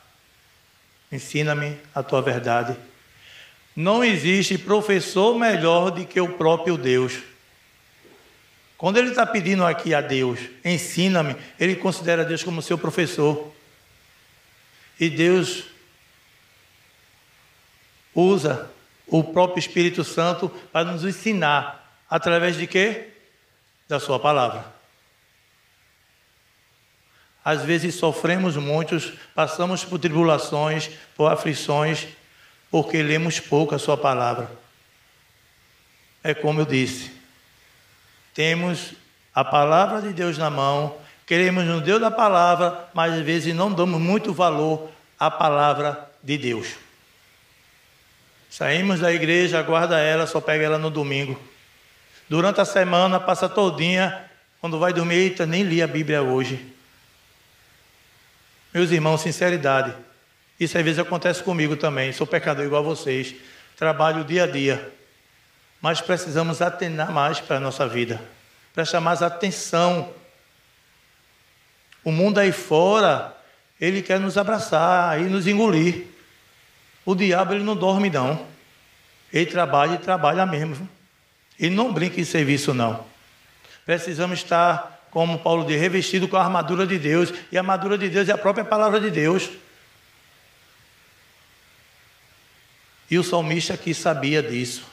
Ensina-me 1.12 1.76
a 1.94 2.02
tua 2.02 2.22
verdade. 2.22 2.76
Não 3.76 4.02
existe 4.02 4.56
professor 4.56 5.38
melhor 5.38 5.90
do 5.90 6.06
que 6.06 6.20
o 6.20 6.36
próprio 6.38 6.78
Deus. 6.78 7.29
Quando 8.80 8.96
ele 8.96 9.10
está 9.10 9.26
pedindo 9.26 9.62
aqui 9.66 9.92
a 9.92 10.00
Deus, 10.00 10.40
ensina-me, 10.64 11.36
ele 11.58 11.76
considera 11.76 12.24
Deus 12.24 12.42
como 12.42 12.62
seu 12.62 12.78
professor. 12.78 13.52
E 14.98 15.10
Deus 15.10 15.64
usa 18.14 18.70
o 19.06 19.22
próprio 19.22 19.58
Espírito 19.58 20.02
Santo 20.02 20.48
para 20.72 20.90
nos 20.90 21.04
ensinar 21.04 22.00
através 22.08 22.56
de 22.56 22.66
quê? 22.66 23.10
Da 23.86 24.00
sua 24.00 24.18
palavra. 24.18 24.64
Às 27.44 27.62
vezes 27.62 27.96
sofremos 27.96 28.56
muitos, 28.56 29.12
passamos 29.34 29.84
por 29.84 29.98
tribulações, 29.98 30.88
por 31.14 31.30
aflições, 31.30 32.06
porque 32.70 33.02
lemos 33.02 33.38
pouco 33.40 33.74
a 33.74 33.78
Sua 33.78 33.98
palavra. 33.98 34.50
É 36.24 36.32
como 36.32 36.62
eu 36.62 36.64
disse, 36.64 37.19
temos 38.34 38.94
a 39.34 39.44
palavra 39.44 40.02
de 40.02 40.12
Deus 40.12 40.38
na 40.38 40.50
mão, 40.50 40.96
queremos 41.26 41.64
no 41.64 41.80
Deus 41.80 42.00
da 42.00 42.10
palavra, 42.10 42.88
mas 42.92 43.12
às 43.12 43.20
vezes 43.20 43.54
não 43.54 43.72
damos 43.72 44.00
muito 44.00 44.32
valor 44.32 44.90
à 45.18 45.30
palavra 45.30 46.10
de 46.22 46.36
Deus. 46.36 46.74
Saímos 48.50 49.00
da 49.00 49.12
igreja, 49.12 49.62
guarda 49.62 49.98
ela, 49.98 50.26
só 50.26 50.40
pega 50.40 50.64
ela 50.64 50.78
no 50.78 50.90
domingo. 50.90 51.40
Durante 52.28 52.60
a 52.60 52.64
semana, 52.64 53.20
passa 53.20 53.48
todinha, 53.48 54.24
quando 54.60 54.78
vai 54.78 54.92
dormir, 54.92 55.14
eita, 55.14 55.46
nem 55.46 55.62
li 55.62 55.82
a 55.82 55.86
Bíblia 55.86 56.22
hoje. 56.22 56.74
Meus 58.74 58.90
irmãos, 58.90 59.20
sinceridade. 59.20 59.94
Isso 60.58 60.76
às 60.76 60.84
vezes 60.84 60.98
acontece 60.98 61.42
comigo 61.42 61.76
também. 61.76 62.12
Sou 62.12 62.26
pecador 62.26 62.64
igual 62.64 62.82
a 62.82 62.84
vocês. 62.84 63.34
Trabalho 63.76 64.24
dia 64.24 64.44
a 64.44 64.46
dia. 64.46 64.92
Mas 65.80 66.00
precisamos 66.00 66.60
atenar 66.60 67.10
mais 67.10 67.40
para 67.40 67.56
a 67.56 67.60
nossa 67.60 67.86
vida. 67.86 68.20
Prestar 68.74 69.00
mais 69.00 69.22
atenção. 69.22 70.12
O 72.04 72.12
mundo 72.12 72.38
aí 72.38 72.52
fora, 72.52 73.36
ele 73.80 74.02
quer 74.02 74.20
nos 74.20 74.36
abraçar 74.36 75.20
e 75.20 75.24
nos 75.24 75.46
engolir. 75.46 76.06
O 77.04 77.14
diabo, 77.14 77.54
ele 77.54 77.64
não 77.64 77.76
dorme, 77.76 78.10
não. 78.10 78.46
Ele 79.32 79.46
trabalha 79.46 79.94
e 79.94 79.98
trabalha 79.98 80.44
mesmo. 80.44 80.88
Ele 81.58 81.74
não 81.74 81.92
brinca 81.92 82.20
em 82.20 82.24
serviço, 82.24 82.74
não. 82.74 83.04
Precisamos 83.84 84.40
estar 84.40 85.00
como 85.10 85.40
Paulo 85.40 85.66
diz, 85.66 85.80
revestido 85.80 86.28
com 86.28 86.36
a 86.36 86.42
armadura 86.42 86.86
de 86.86 86.98
Deus, 86.98 87.32
e 87.50 87.56
a 87.56 87.60
armadura 87.60 87.98
de 87.98 88.08
Deus 88.08 88.28
é 88.28 88.32
a 88.32 88.38
própria 88.38 88.64
palavra 88.64 89.00
de 89.00 89.10
Deus. 89.10 89.50
E 93.10 93.18
o 93.18 93.24
salmista 93.24 93.74
aqui 93.74 93.92
sabia 93.92 94.40
disso. 94.40 94.89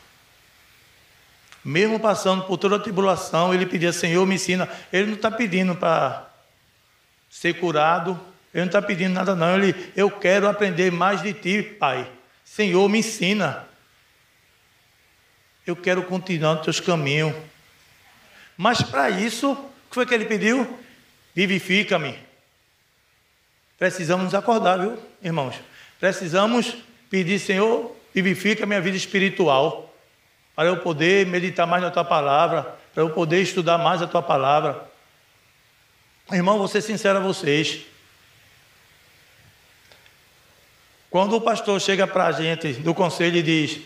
Mesmo 1.63 1.99
passando 1.99 2.43
por 2.45 2.57
toda 2.57 2.77
a 2.77 2.79
tribulação, 2.79 3.53
ele 3.53 3.65
pedia, 3.65 3.91
Senhor, 3.91 4.25
me 4.25 4.35
ensina. 4.35 4.69
Ele 4.91 5.07
não 5.07 5.15
está 5.15 5.29
pedindo 5.29 5.75
para 5.75 6.29
ser 7.29 7.53
curado, 7.55 8.19
ele 8.53 8.61
não 8.61 8.67
está 8.67 8.81
pedindo 8.81 9.13
nada, 9.13 9.35
não. 9.35 9.55
Ele, 9.55 9.91
eu 9.95 10.09
quero 10.09 10.47
aprender 10.47 10.91
mais 10.91 11.21
de 11.21 11.33
ti, 11.33 11.61
Pai. 11.61 12.09
Senhor, 12.43 12.87
me 12.87 12.99
ensina. 12.99 13.67
Eu 15.65 15.75
quero 15.75 16.03
continuar 16.03 16.55
nos 16.55 16.63
teus 16.63 16.79
caminhos. 16.79 17.35
Mas 18.55 18.81
para 18.81 19.09
isso, 19.09 19.51
o 19.51 19.89
que 19.89 19.95
foi 19.95 20.05
que 20.05 20.13
ele 20.13 20.25
pediu? 20.25 20.79
Vivifica-me. 21.35 22.17
Precisamos 23.77 24.25
nos 24.25 24.33
acordar, 24.33 24.79
viu, 24.79 24.97
irmãos? 25.21 25.55
Precisamos 25.99 26.77
pedir, 27.09 27.37
Senhor, 27.37 27.95
vivifica 28.13 28.63
a 28.63 28.67
minha 28.67 28.81
vida 28.81 28.97
espiritual, 28.97 29.86
para 30.57 30.69
eu 30.69 30.77
poder 30.77 31.27
meditar 31.27 31.67
mais 31.67 31.83
na 31.83 31.91
tua 31.91 32.03
palavra, 32.03 32.75
para 32.91 33.03
eu 33.03 33.11
poder 33.11 33.43
estudar 33.43 33.77
mais 33.77 34.01
a 34.01 34.07
tua 34.07 34.23
palavra. 34.23 34.89
Irmão, 36.31 36.57
vou 36.57 36.67
ser 36.67 36.81
sincero 36.81 37.19
a 37.19 37.21
vocês. 37.21 37.85
Quando 41.11 41.35
o 41.35 41.41
pastor 41.41 41.79
chega 41.79 42.07
para 42.07 42.25
a 42.25 42.31
gente 42.31 42.73
do 42.73 42.95
conselho 42.95 43.37
e 43.37 43.43
diz: 43.43 43.81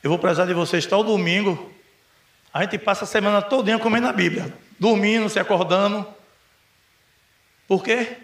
Eu 0.00 0.10
vou 0.10 0.20
precisar 0.20 0.46
de 0.46 0.54
vocês 0.54 0.86
tal 0.86 1.02
domingo, 1.02 1.74
a 2.54 2.62
gente 2.62 2.78
passa 2.78 3.02
a 3.02 3.06
semana 3.08 3.42
toda 3.42 3.76
comendo 3.80 4.06
a 4.06 4.12
Bíblia 4.12 4.54
dormindo, 4.78 5.28
se 5.28 5.40
acordando. 5.40 6.06
Por 7.66 7.82
quê? 7.82 8.18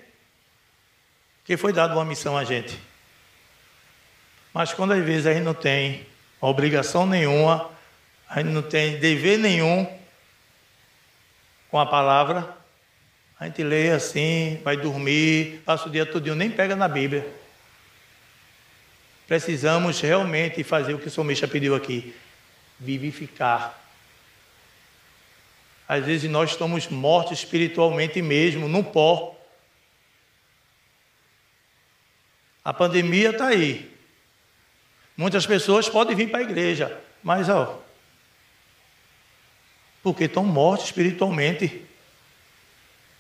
Porque 1.39 1.57
foi 1.57 1.73
dada 1.73 1.93
uma 1.93 2.05
missão 2.05 2.37
a 2.37 2.45
gente. 2.45 2.79
Mas 4.53 4.73
quando 4.73 4.93
às 4.93 5.05
vezes 5.05 5.27
a 5.27 5.35
gente 5.35 5.43
não 5.43 5.55
tem 5.55 6.07
obrigação 6.41 7.07
nenhuma, 7.07 7.71
a 8.29 8.41
gente 8.41 8.53
não 8.53 8.63
tem 8.63 8.99
dever 8.99 9.39
nenhum 9.39 9.87
com 11.71 11.79
a 11.79 11.87
palavra, 11.87 12.57
a 13.39 13.47
gente 13.47 13.63
lê 13.63 13.91
assim, 13.91 14.61
vai 14.63 14.77
dormir, 14.77 15.63
passa 15.65 15.89
o 15.89 15.91
dia 15.91 16.07
todo, 16.07 16.35
nem 16.35 16.51
pega 16.51 16.77
na 16.77 16.89
Bíblia. 16.89 17.27
Precisamos 19.27 20.01
realmente 20.01 20.63
fazer 20.63 20.95
o 20.95 20.99
que 20.99 21.09
o 21.09 21.11
Salmista 21.11 21.49
pediu 21.49 21.75
aqui: 21.75 22.15
vivificar 22.79 23.85
às 25.87 26.05
vezes 26.05 26.31
nós 26.31 26.51
estamos 26.51 26.89
mortos 26.89 27.39
espiritualmente 27.39 28.21
mesmo, 28.23 28.69
no 28.69 28.83
pó. 28.83 29.39
A 32.65 32.73
pandemia 32.73 33.31
está 33.31 33.49
aí. 33.49 33.94
Muitas 35.17 35.47
pessoas 35.47 35.89
podem 35.89 36.17
vir 36.17 36.31
para 36.31 36.41
a 36.41 36.43
igreja, 36.43 37.01
mas 37.23 37.49
ó, 37.49 37.81
porque 40.05 40.25
estão 40.25 40.45
mortos 40.45 40.87
espiritualmente. 40.87 41.83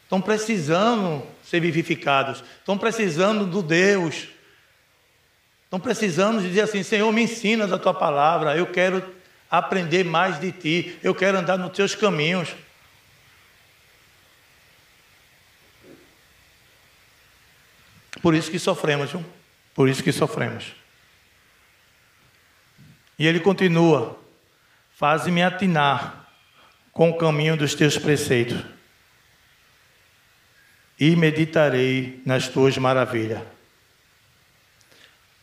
Estão 0.03 0.21
precisando 0.21 1.27
ser 1.43 1.61
vivificados, 1.61 2.45
estão 2.59 2.77
precisando 2.77 3.47
do 3.47 3.63
Deus. 3.63 4.29
Estão 5.65 5.81
precisando 5.81 6.43
dizer 6.43 6.61
assim: 6.61 6.83
Senhor, 6.83 7.11
me 7.11 7.23
ensina 7.23 7.67
da 7.67 7.79
tua 7.79 7.95
palavra, 7.95 8.55
eu 8.55 8.67
quero 8.67 9.03
aprender 9.51 10.05
mais 10.05 10.39
de 10.39 10.53
ti, 10.53 10.99
eu 11.03 11.15
quero 11.15 11.39
andar 11.39 11.57
nos 11.57 11.73
teus 11.73 11.95
caminhos. 11.95 12.55
Por 18.21 18.35
isso 18.35 18.51
que 18.51 18.59
sofremos, 18.59 19.11
viu? 19.11 19.25
Por 19.75 19.89
isso 19.89 20.03
que 20.03 20.13
sofremos. 20.13 20.84
E 23.19 23.27
ele 23.27 23.41
continua: 23.41 24.19
Faze-me 24.97 25.43
atinar 25.43 26.29
com 26.93 27.11
o 27.11 27.19
caminho 27.19 27.57
dos 27.57 27.75
teus 27.75 27.99
preceitos, 27.99 28.65
e 30.99 31.17
meditarei 31.17 32.23
nas 32.25 32.49
tuas 32.49 32.79
maravilhas. 32.79 33.43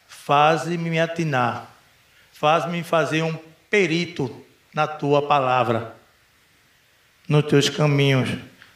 Faze-me 0.07 0.99
atinar, 0.99 1.69
faz-me 2.31 2.83
fazer 2.83 3.21
um 3.21 3.37
perito 3.69 4.45
na 4.73 4.87
tua 4.87 5.27
palavra, 5.27 5.95
nos 7.27 7.45
teus 7.45 7.69
caminhos, 7.69 8.29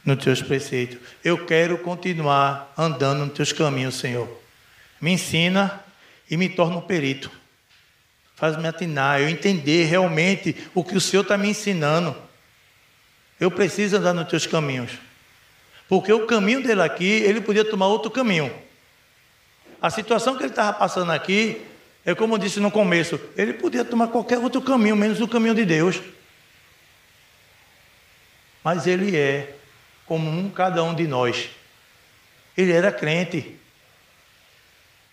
nos 0.04 0.22
teus 0.22 0.42
preceitos. 0.42 0.98
Eu 1.24 1.46
quero 1.46 1.78
continuar 1.78 2.72
andando 2.76 3.24
nos 3.24 3.34
teus 3.34 3.52
caminhos, 3.52 3.94
Senhor. 3.94 4.28
Me 5.00 5.12
ensina 5.12 5.82
e 6.30 6.36
me 6.36 6.48
torna 6.48 6.76
um 6.76 6.82
perito. 6.82 7.30
Faz-me 8.36 8.68
atinar, 8.68 9.20
eu 9.20 9.28
entender 9.28 9.84
realmente 9.84 10.54
o 10.74 10.84
que 10.84 10.94
o 10.94 11.00
Senhor 11.00 11.22
está 11.22 11.36
me 11.36 11.48
ensinando. 11.48 12.14
Eu 13.40 13.50
preciso 13.50 13.96
andar 13.96 14.12
nos 14.12 14.28
teus 14.28 14.46
caminhos. 14.46 14.92
Porque 15.88 16.12
o 16.12 16.26
caminho 16.26 16.62
dele 16.62 16.82
aqui, 16.82 17.04
ele 17.04 17.40
podia 17.40 17.64
tomar 17.64 17.86
outro 17.86 18.10
caminho. 18.10 18.52
A 19.80 19.88
situação 19.88 20.36
que 20.36 20.42
ele 20.42 20.50
estava 20.50 20.72
passando 20.72 21.12
aqui, 21.12 21.62
é 22.04 22.14
como 22.14 22.34
eu 22.34 22.38
disse 22.38 22.60
no 22.60 22.70
começo, 22.70 23.18
ele 23.36 23.54
podia 23.54 23.84
tomar 23.84 24.08
qualquer 24.08 24.38
outro 24.38 24.60
caminho, 24.60 24.96
menos 24.96 25.20
o 25.20 25.28
caminho 25.28 25.54
de 25.54 25.64
Deus. 25.64 26.00
Mas 28.62 28.86
ele 28.86 29.16
é 29.16 29.54
como 30.04 30.28
um 30.28 30.50
cada 30.50 30.82
um 30.82 30.94
de 30.94 31.06
nós. 31.06 31.48
Ele 32.56 32.72
era 32.72 32.92
crente. 32.92 33.56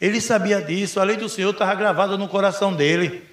Ele 0.04 0.20
sabia 0.20 0.62
disso, 0.62 1.00
a 1.00 1.04
lei 1.06 1.16
do 1.16 1.30
Senhor 1.30 1.52
estava 1.52 1.74
gravada 1.76 2.18
no 2.18 2.28
coração 2.28 2.76
dele. 2.76 3.26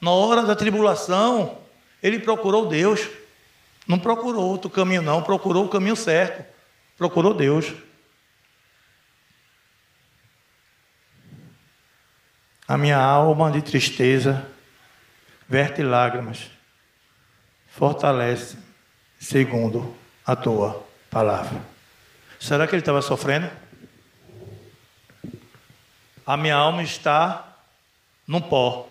Na 0.00 0.10
hora 0.12 0.42
da 0.44 0.56
tribulação, 0.56 1.58
ele 2.02 2.18
procurou 2.18 2.66
Deus. 2.66 3.06
Não 3.86 3.98
procurou 3.98 4.42
outro 4.42 4.70
caminho, 4.70 5.02
não, 5.02 5.22
procurou 5.22 5.66
o 5.66 5.68
caminho 5.68 5.94
certo. 5.94 6.42
Procurou 6.96 7.34
Deus. 7.34 7.70
A 12.66 12.78
minha 12.78 12.98
alma 12.98 13.50
de 13.50 13.60
tristeza 13.60 14.48
verte 15.46 15.82
lágrimas, 15.82 16.50
fortalece, 17.68 18.56
segundo 19.18 19.94
a 20.24 20.34
tua 20.34 20.82
palavra. 21.10 21.60
Será 22.40 22.66
que 22.66 22.74
ele 22.74 22.80
estava 22.80 23.02
sofrendo? 23.02 23.50
A 26.26 26.36
minha 26.36 26.56
alma 26.56 26.82
está 26.82 27.56
no 28.26 28.40
pó. 28.40 28.88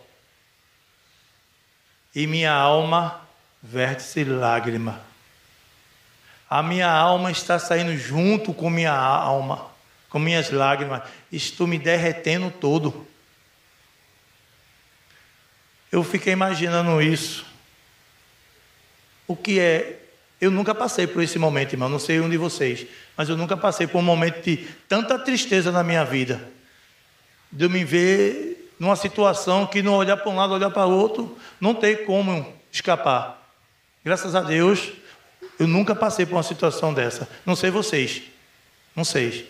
E 2.14 2.28
minha 2.28 2.54
alma 2.54 3.22
verte-se 3.62 4.24
lágrima. 4.24 5.02
A 6.50 6.62
minha 6.62 6.90
alma 6.92 7.32
está 7.32 7.58
saindo 7.58 7.98
junto 7.98 8.54
com 8.54 8.70
minha 8.70 8.94
alma, 8.94 9.72
com 10.10 10.20
minhas 10.20 10.52
lágrimas. 10.52 11.02
Estou 11.32 11.66
me 11.66 11.80
derretendo 11.80 12.52
todo. 12.52 13.08
Eu 15.92 16.04
fiquei 16.04 16.34
imaginando 16.34 17.02
isso. 17.02 17.46
O 19.28 19.36
que 19.36 19.60
é. 19.60 20.00
Eu 20.40 20.52
nunca 20.52 20.76
passei 20.76 21.08
por 21.08 21.24
esse 21.24 21.40
momento, 21.40 21.74
irmão. 21.74 21.90
Não 21.90 21.98
sei 21.98 22.20
um 22.20 22.30
de 22.30 22.38
vocês. 22.38 22.86
Mas 23.18 23.30
eu 23.30 23.38
nunca 23.38 23.58
passei 23.58 23.88
por 23.88 23.98
um 23.98 24.04
momento 24.04 24.44
de 24.44 24.58
tanta 24.88 25.18
tristeza 25.18 25.72
na 25.72 25.84
minha 25.84 26.04
vida. 26.04 26.52
De 27.54 27.66
eu 27.66 27.70
me 27.70 27.86
ver 27.86 28.74
numa 28.80 28.96
situação 28.96 29.66
que 29.66 29.82
não 29.82 29.94
olhar 29.94 30.18
para 30.18 30.30
um 30.30 30.36
lado, 30.36 30.54
olhar 30.54 30.72
para 30.72 30.86
o 30.86 30.92
outro, 30.92 31.38
não 31.62 31.74
tem 31.74 32.04
como 32.06 32.54
escapar. 32.72 33.42
Graças 34.04 34.36
a 34.36 34.42
Deus, 34.42 34.92
eu 35.60 35.68
nunca 35.68 35.96
passei 35.96 36.26
por 36.26 36.36
uma 36.36 36.44
situação 36.44 36.94
dessa. 36.94 37.30
Não 37.46 37.56
sei 37.56 37.70
vocês. 37.70 38.24
Não 38.96 39.06
sei. 39.06 39.50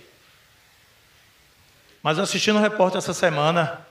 Mas 2.04 2.20
assistindo 2.20 2.58
um 2.58 2.62
repórter 2.62 2.98
essa 2.98 3.14
semana, 3.14 3.88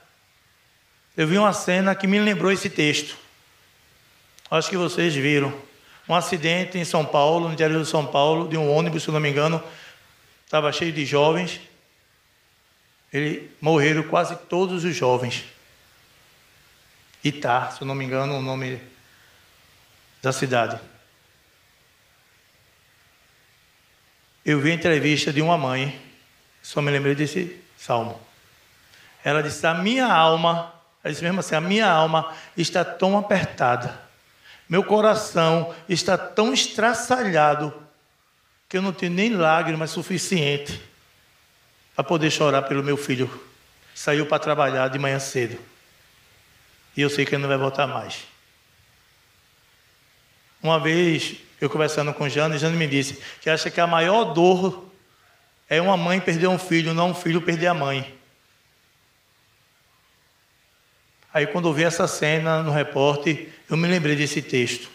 eu 1.17 1.27
vi 1.27 1.37
uma 1.37 1.51
cena 1.51 1.95
que 1.95 2.07
me 2.07 2.19
lembrou 2.19 2.51
esse 2.51 2.69
texto. 2.69 3.17
Acho 4.49 4.69
que 4.69 4.77
vocês 4.77 5.15
viram. 5.15 5.53
Um 6.07 6.13
acidente 6.13 6.77
em 6.77 6.85
São 6.85 7.03
Paulo, 7.03 7.47
no 7.47 7.53
interior 7.53 7.81
de 7.81 7.89
São 7.89 8.05
Paulo, 8.05 8.47
de 8.47 8.55
um 8.55 8.71
ônibus, 8.71 9.03
se 9.03 9.11
não 9.11 9.19
me 9.19 9.29
engano, 9.29 9.61
estava 10.45 10.71
cheio 10.71 10.91
de 10.91 11.05
jovens. 11.05 11.59
Ele 13.13 13.55
morreram 13.61 14.03
quase 14.03 14.35
todos 14.35 14.83
os 14.83 14.95
jovens. 14.95 15.45
Itá, 17.23 17.69
se 17.69 17.81
eu 17.81 17.87
não 17.87 17.93
me 17.93 18.03
engano, 18.03 18.37
o 18.37 18.41
nome 18.41 18.81
da 20.21 20.33
cidade. 20.33 20.79
Eu 24.43 24.59
vi 24.59 24.71
a 24.71 24.75
entrevista 24.75 25.31
de 25.31 25.41
uma 25.41 25.57
mãe, 25.57 26.01
só 26.61 26.81
me 26.81 26.91
lembrei 26.91 27.15
desse 27.15 27.61
salmo. 27.77 28.19
Ela 29.23 29.43
disse: 29.43 29.65
A 29.65 29.73
minha 29.73 30.11
alma 30.11 30.73
ela 31.03 31.11
disse 31.11 31.23
mesmo 31.23 31.41
assim: 31.41 31.55
a 31.55 31.61
minha 31.61 31.89
alma 31.89 32.33
está 32.55 32.85
tão 32.85 33.17
apertada, 33.17 33.99
meu 34.69 34.83
coração 34.83 35.75
está 35.89 36.17
tão 36.17 36.53
estraçalhado, 36.53 37.73
que 38.69 38.77
eu 38.77 38.81
não 38.81 38.93
tenho 38.93 39.11
nem 39.11 39.29
lágrimas 39.35 39.91
suficiente 39.91 40.81
para 41.95 42.03
poder 42.03 42.31
chorar 42.31 42.63
pelo 42.63 42.83
meu 42.83 42.97
filho. 42.97 43.29
Saiu 43.93 44.25
para 44.25 44.39
trabalhar 44.39 44.87
de 44.87 44.97
manhã 44.97 45.19
cedo. 45.19 45.59
E 46.95 47.01
eu 47.01 47.09
sei 47.09 47.25
que 47.25 47.35
ele 47.35 47.41
não 47.41 47.49
vai 47.49 47.57
voltar 47.57 47.87
mais. 47.87 48.23
Uma 50.61 50.79
vez, 50.79 51.35
eu 51.59 51.69
conversando 51.69 52.13
com 52.13 52.29
Jane, 52.29 52.57
Jane 52.57 52.77
me 52.77 52.87
disse 52.87 53.21
que 53.41 53.49
acha 53.49 53.69
que 53.69 53.81
a 53.81 53.87
maior 53.87 54.33
dor 54.33 54.89
é 55.69 55.81
uma 55.81 55.97
mãe 55.97 56.19
perder 56.19 56.47
um 56.47 56.57
filho, 56.57 56.93
não 56.93 57.11
um 57.11 57.15
filho 57.15 57.41
perder 57.41 57.67
a 57.67 57.73
mãe. 57.73 58.17
Aí, 61.33 61.47
quando 61.47 61.67
eu 61.67 61.73
vi 61.73 61.83
essa 61.83 62.07
cena 62.07 62.61
no 62.61 62.71
repórter, 62.71 63.49
eu 63.67 63.75
me 63.75 63.87
lembrei 63.87 64.15
desse 64.15 64.41
texto. 64.41 64.87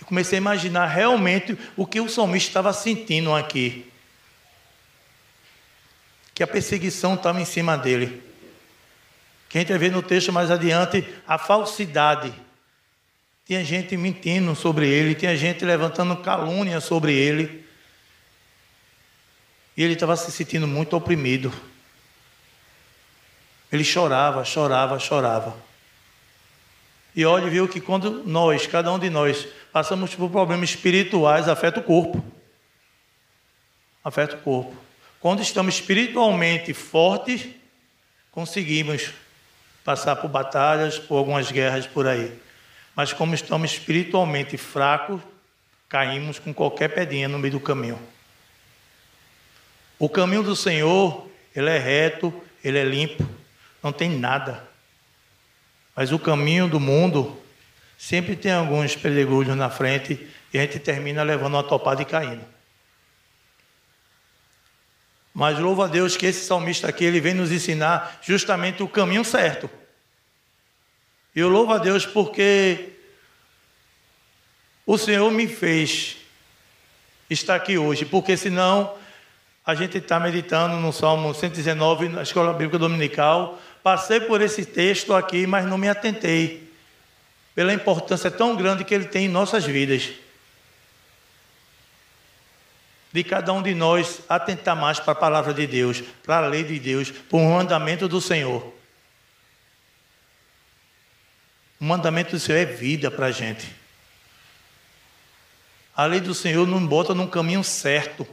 Eu 0.00 0.06
comecei 0.06 0.38
a 0.38 0.40
imaginar 0.40 0.86
realmente 0.86 1.56
o 1.76 1.86
que 1.86 2.00
o 2.00 2.08
salmista 2.08 2.48
estava 2.48 2.72
sentindo 2.72 3.34
aqui. 3.34 3.90
Que 6.34 6.42
a 6.42 6.46
perseguição 6.46 7.14
estava 7.14 7.40
em 7.40 7.44
cima 7.44 7.78
dele. 7.78 8.22
Que 9.48 9.58
a 9.58 9.60
gente 9.60 9.68
vai 9.68 9.78
ver 9.78 9.92
no 9.92 10.02
texto 10.02 10.32
mais 10.32 10.50
adiante 10.50 11.06
a 11.26 11.38
falsidade. 11.38 12.34
Tinha 13.46 13.62
gente 13.62 13.96
mentindo 13.96 14.54
sobre 14.56 14.88
ele, 14.88 15.14
tinha 15.14 15.36
gente 15.36 15.64
levantando 15.64 16.16
calúnia 16.16 16.80
sobre 16.80 17.14
ele. 17.14 17.64
E 19.76 19.82
ele 19.82 19.94
estava 19.94 20.16
se 20.16 20.32
sentindo 20.32 20.66
muito 20.66 20.96
oprimido. 20.96 21.52
Ele 23.70 23.84
chorava, 23.84 24.44
chorava, 24.44 24.98
chorava. 24.98 25.56
E 27.14 27.24
olhe, 27.24 27.48
viu 27.48 27.68
que 27.68 27.80
quando 27.80 28.24
nós, 28.24 28.66
cada 28.66 28.92
um 28.92 28.98
de 28.98 29.08
nós, 29.08 29.46
passamos 29.72 30.14
por 30.14 30.30
problemas 30.30 30.70
espirituais, 30.70 31.48
afeta 31.48 31.80
o 31.80 31.82
corpo. 31.82 32.24
Afeta 34.02 34.36
o 34.36 34.40
corpo. 34.40 34.83
Quando 35.24 35.40
estamos 35.40 35.76
espiritualmente 35.76 36.74
fortes, 36.74 37.46
conseguimos 38.30 39.10
passar 39.82 40.16
por 40.16 40.28
batalhas, 40.28 40.98
por 40.98 41.16
algumas 41.16 41.50
guerras 41.50 41.86
por 41.86 42.06
aí. 42.06 42.30
Mas 42.94 43.14
como 43.14 43.34
estamos 43.34 43.72
espiritualmente 43.72 44.58
fracos, 44.58 45.22
caímos 45.88 46.38
com 46.38 46.52
qualquer 46.52 46.88
pedinha 46.88 47.26
no 47.26 47.38
meio 47.38 47.52
do 47.52 47.60
caminho. 47.60 47.98
O 49.98 50.10
caminho 50.10 50.42
do 50.42 50.54
Senhor, 50.54 51.26
ele 51.56 51.70
é 51.70 51.78
reto, 51.78 52.30
ele 52.62 52.76
é 52.76 52.84
limpo 52.84 53.26
não 53.82 53.94
tem 53.94 54.10
nada. 54.10 54.62
Mas 55.96 56.12
o 56.12 56.18
caminho 56.18 56.68
do 56.68 56.78
mundo 56.78 57.34
sempre 57.96 58.36
tem 58.36 58.52
alguns 58.52 58.94
pedregulhos 58.94 59.56
na 59.56 59.70
frente 59.70 60.28
e 60.52 60.58
a 60.58 60.60
gente 60.60 60.78
termina 60.80 61.22
levando 61.22 61.54
uma 61.54 61.64
topada 61.64 62.02
e 62.02 62.04
caindo. 62.04 62.53
Mas 65.34 65.58
louva 65.58 65.84
a 65.84 65.88
Deus 65.88 66.16
que 66.16 66.26
esse 66.26 66.46
salmista 66.46 66.88
aqui 66.88 67.04
ele 67.04 67.20
vem 67.20 67.34
nos 67.34 67.50
ensinar 67.50 68.20
justamente 68.22 68.82
o 68.82 68.88
caminho 68.88 69.24
certo. 69.24 69.68
E 71.34 71.40
eu 71.40 71.48
louvo 71.48 71.72
a 71.72 71.78
Deus 71.78 72.06
porque 72.06 72.90
o 74.86 74.96
Senhor 74.96 75.28
me 75.32 75.48
fez 75.48 76.16
estar 77.28 77.56
aqui 77.56 77.76
hoje, 77.76 78.04
porque 78.04 78.36
senão 78.36 78.94
a 79.66 79.74
gente 79.74 79.98
está 79.98 80.20
meditando 80.20 80.76
no 80.76 80.92
Salmo 80.92 81.34
119, 81.34 82.10
na 82.10 82.22
Escola 82.22 82.52
Bíblica 82.52 82.78
Dominical, 82.78 83.60
Passei 83.84 84.18
por 84.18 84.40
esse 84.40 84.64
texto 84.64 85.12
aqui, 85.12 85.46
mas 85.46 85.66
não 85.66 85.76
me 85.76 85.90
atentei 85.90 86.72
pela 87.54 87.70
importância 87.70 88.30
tão 88.30 88.56
grande 88.56 88.82
que 88.82 88.94
ele 88.94 89.04
tem 89.04 89.26
em 89.26 89.28
nossas 89.28 89.66
vidas. 89.66 90.08
De 93.14 93.22
cada 93.22 93.52
um 93.52 93.62
de 93.62 93.76
nós 93.76 94.22
atentar 94.28 94.74
mais 94.74 94.98
para 94.98 95.12
a 95.12 95.14
palavra 95.14 95.54
de 95.54 95.68
Deus, 95.68 96.02
para 96.24 96.46
a 96.46 96.48
lei 96.48 96.64
de 96.64 96.80
Deus, 96.80 97.12
para 97.12 97.36
o 97.36 97.48
mandamento 97.48 98.08
do 98.08 98.20
Senhor. 98.20 98.74
O 101.80 101.84
mandamento 101.84 102.32
do 102.32 102.40
Senhor 102.40 102.58
é 102.58 102.64
vida 102.64 103.12
para 103.12 103.26
a 103.26 103.30
gente. 103.30 103.72
A 105.94 106.06
lei 106.06 106.18
do 106.18 106.34
Senhor 106.34 106.66
nos 106.66 106.82
bota 106.82 107.14
num 107.14 107.28
caminho 107.28 107.62
certo. 107.62 108.26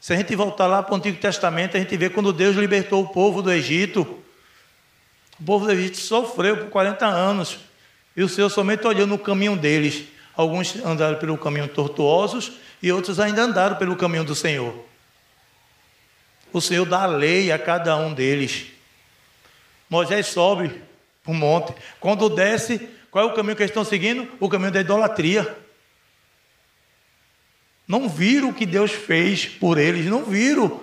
Se 0.00 0.14
a 0.14 0.16
gente 0.16 0.34
voltar 0.34 0.66
lá 0.66 0.82
para 0.82 0.94
o 0.94 0.96
Antigo 0.96 1.20
Testamento, 1.20 1.76
a 1.76 1.80
gente 1.80 1.94
vê 1.94 2.08
quando 2.08 2.32
Deus 2.32 2.56
libertou 2.56 3.04
o 3.04 3.08
povo 3.08 3.42
do 3.42 3.52
Egito. 3.52 4.00
O 5.38 5.44
povo 5.44 5.66
do 5.66 5.72
Egito 5.72 5.98
sofreu 5.98 6.56
por 6.56 6.70
40 6.70 7.04
anos. 7.04 7.58
E 8.16 8.22
o 8.22 8.30
Senhor 8.30 8.48
somente 8.48 8.86
olhou 8.86 9.06
no 9.06 9.18
caminho 9.18 9.56
deles. 9.56 10.04
Alguns 10.34 10.74
andaram 10.76 11.18
pelo 11.18 11.36
caminho 11.36 11.68
tortuosos 11.68 12.66
e 12.82 12.92
outros 12.92 13.18
ainda 13.20 13.42
andaram 13.42 13.76
pelo 13.76 13.96
caminho 13.96 14.24
do 14.24 14.34
Senhor. 14.34 14.84
O 16.52 16.60
Senhor 16.60 16.86
dá 16.86 17.02
a 17.02 17.06
lei 17.06 17.52
a 17.52 17.58
cada 17.58 17.96
um 17.96 18.14
deles. 18.14 18.66
Moisés 19.88 20.26
sobe 20.26 20.82
para 21.22 21.32
o 21.32 21.34
monte. 21.34 21.74
Quando 22.00 22.28
desce, 22.28 22.88
Qual 23.10 23.26
é 23.26 23.32
o 23.32 23.34
caminho 23.34 23.56
que 23.56 23.62
eles 23.62 23.70
estão 23.70 23.84
seguindo? 23.84 24.28
O 24.38 24.48
caminho 24.48 24.70
da 24.70 24.80
idolatria. 24.80 25.56
Não 27.86 28.08
viram 28.08 28.50
o 28.50 28.54
que 28.54 28.66
Deus 28.66 28.92
fez 28.92 29.46
por 29.46 29.78
eles, 29.78 30.06
não 30.06 30.24
viram. 30.24 30.82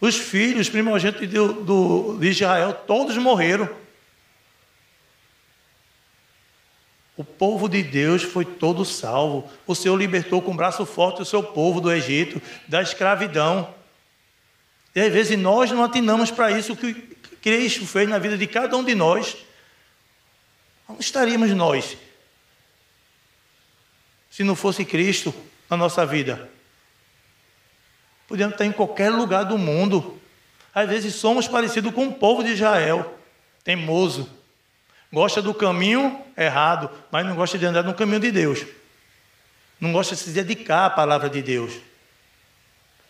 Os 0.00 0.16
filhos 0.16 0.68
primogênitos 0.68 1.28
do, 1.28 2.16
de 2.18 2.28
Israel, 2.28 2.72
todos 2.72 3.16
morreram. 3.16 3.68
O 7.22 7.24
povo 7.24 7.68
de 7.68 7.84
Deus 7.84 8.24
foi 8.24 8.44
todo 8.44 8.84
salvo. 8.84 9.48
O 9.64 9.76
Senhor 9.76 9.96
libertou 9.96 10.42
com 10.42 10.56
braço 10.56 10.84
forte 10.84 11.22
o 11.22 11.24
seu 11.24 11.40
povo 11.40 11.80
do 11.80 11.92
Egito, 11.92 12.42
da 12.66 12.82
escravidão. 12.82 13.72
E 14.92 15.00
às 15.00 15.12
vezes 15.12 15.38
nós 15.38 15.70
não 15.70 15.84
atinamos 15.84 16.32
para 16.32 16.50
isso 16.50 16.74
que 16.74 16.92
Cristo 17.40 17.86
fez 17.86 18.08
na 18.08 18.18
vida 18.18 18.36
de 18.36 18.44
cada 18.48 18.76
um 18.76 18.82
de 18.82 18.92
nós. 18.96 19.36
Onde 20.88 21.00
estaríamos 21.00 21.52
nós 21.52 21.96
se 24.28 24.42
não 24.42 24.56
fosse 24.56 24.84
Cristo 24.84 25.32
na 25.70 25.76
nossa 25.76 26.04
vida? 26.04 26.50
Podíamos 28.26 28.54
estar 28.54 28.66
em 28.66 28.72
qualquer 28.72 29.10
lugar 29.10 29.44
do 29.44 29.56
mundo. 29.56 30.20
Às 30.74 30.88
vezes 30.88 31.14
somos 31.14 31.46
parecidos 31.46 31.94
com 31.94 32.08
o 32.08 32.12
povo 32.12 32.42
de 32.42 32.50
Israel, 32.50 33.16
teimoso 33.62 34.41
Gosta 35.12 35.42
do 35.42 35.52
caminho 35.52 36.24
errado, 36.36 36.90
mas 37.10 37.26
não 37.26 37.36
gosta 37.36 37.58
de 37.58 37.66
andar 37.66 37.84
no 37.84 37.92
caminho 37.92 38.20
de 38.20 38.30
Deus. 38.30 38.64
Não 39.78 39.92
gosta 39.92 40.14
de 40.14 40.22
se 40.22 40.30
dedicar 40.30 40.86
à 40.86 40.90
palavra 40.90 41.28
de 41.28 41.42
Deus. 41.42 41.74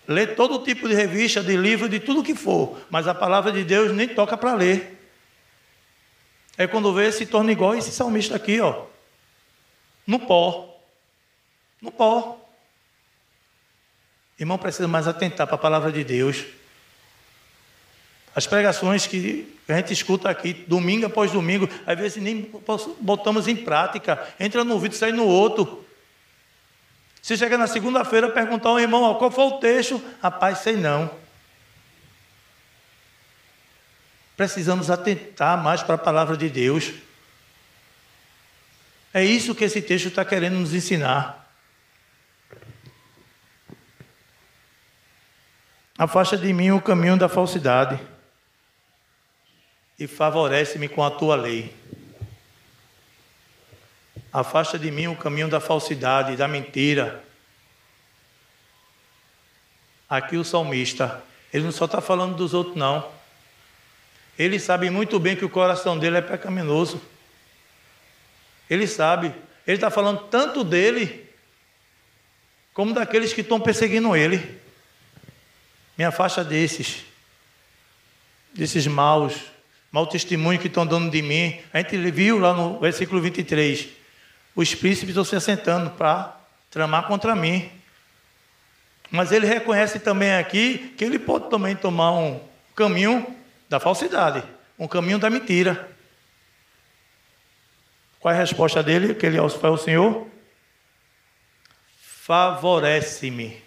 Lê 0.08 0.26
todo 0.26 0.64
tipo 0.64 0.88
de 0.88 0.94
revista, 0.94 1.40
de 1.42 1.56
livro, 1.56 1.88
de 1.88 2.00
tudo 2.00 2.24
que 2.24 2.34
for, 2.34 2.80
mas 2.90 3.06
a 3.06 3.14
palavra 3.14 3.52
de 3.52 3.62
Deus 3.62 3.92
nem 3.92 4.08
toca 4.08 4.36
para 4.36 4.54
ler. 4.54 4.98
Aí 6.58 6.66
quando 6.66 6.92
vê, 6.92 7.10
se 7.12 7.24
torna 7.24 7.52
igual 7.52 7.74
esse 7.76 7.92
salmista 7.92 8.34
aqui, 8.34 8.60
ó. 8.60 8.86
No 10.04 10.18
pó. 10.18 10.76
No 11.80 11.92
pó. 11.92 12.38
Irmão, 14.38 14.58
precisa 14.58 14.88
mais 14.88 15.06
atentar 15.06 15.46
para 15.46 15.54
a 15.54 15.58
palavra 15.58 15.92
de 15.92 16.02
Deus. 16.02 16.44
As 18.35 18.47
pregações 18.47 19.07
que 19.07 19.59
a 19.68 19.75
gente 19.75 19.92
escuta 19.92 20.31
aqui, 20.31 20.55
domingo 20.66 21.07
após 21.07 21.31
domingo, 21.31 21.68
às 21.87 21.99
vezes 21.99 22.23
nem 22.23 22.51
botamos 23.01 23.47
em 23.47 23.57
prática, 23.57 24.27
entra 24.40 24.64
no 24.64 24.79
vídeo 24.79 24.95
e 24.95 24.99
sai 24.99 25.12
no 25.12 25.27
outro. 25.27 25.85
Se 27.21 27.37
chega 27.37 27.59
na 27.59 27.66
segunda-feira 27.66 28.31
perguntar 28.31 28.71
ao 28.71 28.81
irmão, 28.81 29.14
qual 29.16 29.31
foi 29.31 29.45
o 29.45 29.59
texto? 29.59 30.03
Rapaz, 30.21 30.59
sei 30.59 30.77
não. 30.77 31.11
Precisamos 34.35 34.90
atentar 34.90 35.62
mais 35.62 35.83
para 35.83 35.97
a 35.97 35.99
palavra 35.99 36.37
de 36.37 36.49
Deus. 36.49 36.90
É 39.12 39.23
isso 39.23 39.55
que 39.55 39.64
esse 39.64 39.83
texto 39.83 40.09
está 40.09 40.25
querendo 40.25 40.59
nos 40.59 40.73
ensinar. 40.73 41.38
Afasta 45.99 46.37
de 46.37 46.51
mim 46.53 46.71
o 46.71 46.81
caminho 46.81 47.18
da 47.18 47.29
falsidade 47.29 48.01
e 49.98 50.07
favorece-me 50.07 50.88
com 50.88 51.02
a 51.02 51.11
tua 51.11 51.37
lei. 51.37 51.74
Afasta 54.33 54.78
de 54.78 54.90
mim 54.90 55.09
o 55.09 55.16
caminho 55.16 55.48
da 55.48 55.61
falsidade, 55.61 56.37
da 56.37 56.48
mentira. 56.48 57.22
Aqui 60.09 60.37
o 60.37 60.44
salmista, 60.44 61.22
ele 61.52 61.64
não 61.64 61.72
só 61.72 61.85
está 61.85 62.00
falando 62.00 62.35
dos 62.35 62.55
outros, 62.55 62.76
não. 62.76 63.11
Ele 64.38 64.59
sabe 64.59 64.88
muito 64.88 65.20
bem 65.20 65.37
que 65.37 65.44
o 65.44 65.50
coração 65.50 65.98
dele 65.98 66.16
é 66.16 66.22
pecaminoso. 66.22 67.00
Ele 68.68 68.87
sabe. 68.87 69.35
Ele 69.66 69.76
está 69.76 69.90
falando 69.90 70.24
tanto 70.28 70.64
dele, 70.64 71.31
como 72.72 72.94
daqueles 72.94 73.35
que 73.35 73.42
estão 73.42 73.61
perseguindo 73.61 74.16
ele. 74.16 74.61
Me 75.96 76.05
afasta 76.05 76.42
desses, 76.42 77.05
desses 78.55 78.87
maus, 78.87 79.51
mau 79.92 80.07
testemunho 80.07 80.59
que 80.59 80.68
estão 80.68 80.87
dando 80.87 81.11
de 81.11 81.20
mim. 81.20 81.61
A 81.70 81.78
gente 81.78 81.96
viu 82.11 82.38
lá 82.38 82.55
no 82.55 82.81
versículo 82.81 83.20
23. 83.20 83.88
Os 84.57 84.74
príncipes 84.74 85.11
estão 85.11 85.24
se 85.24 85.37
assentando 85.37 85.90
para 85.90 86.35
tramar 86.70 87.07
contra 87.07 87.37
mim. 87.37 87.70
Mas 89.11 89.31
ele 89.31 89.46
reconhece 89.46 90.00
também 90.00 90.33
aqui 90.33 90.94
que 90.96 91.05
ele 91.05 91.18
pode 91.18 91.50
também 91.50 91.76
tomar 91.76 92.12
um 92.12 92.40
caminho 92.74 93.26
da 93.68 93.78
falsidade, 93.78 94.42
um 94.78 94.88
caminho 94.88 95.18
da 95.18 95.28
mentira. 95.28 95.90
Qual 98.18 98.33
é 98.33 98.37
a 98.37 98.40
resposta 98.40 98.83
dele? 98.83 99.14
Que 99.14 99.26
ele 99.26 99.37
foi 99.50 99.68
ao 99.68 99.76
Senhor? 99.76 100.26
Favorece-me, 102.00 103.62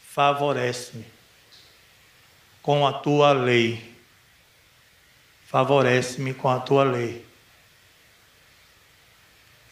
favorece-me 0.00 1.06
com 2.60 2.86
a 2.86 2.92
tua 2.92 3.32
lei 3.32 3.93
favorece-me 5.54 6.34
com 6.34 6.48
a 6.48 6.58
tua 6.58 6.82
lei. 6.82 7.24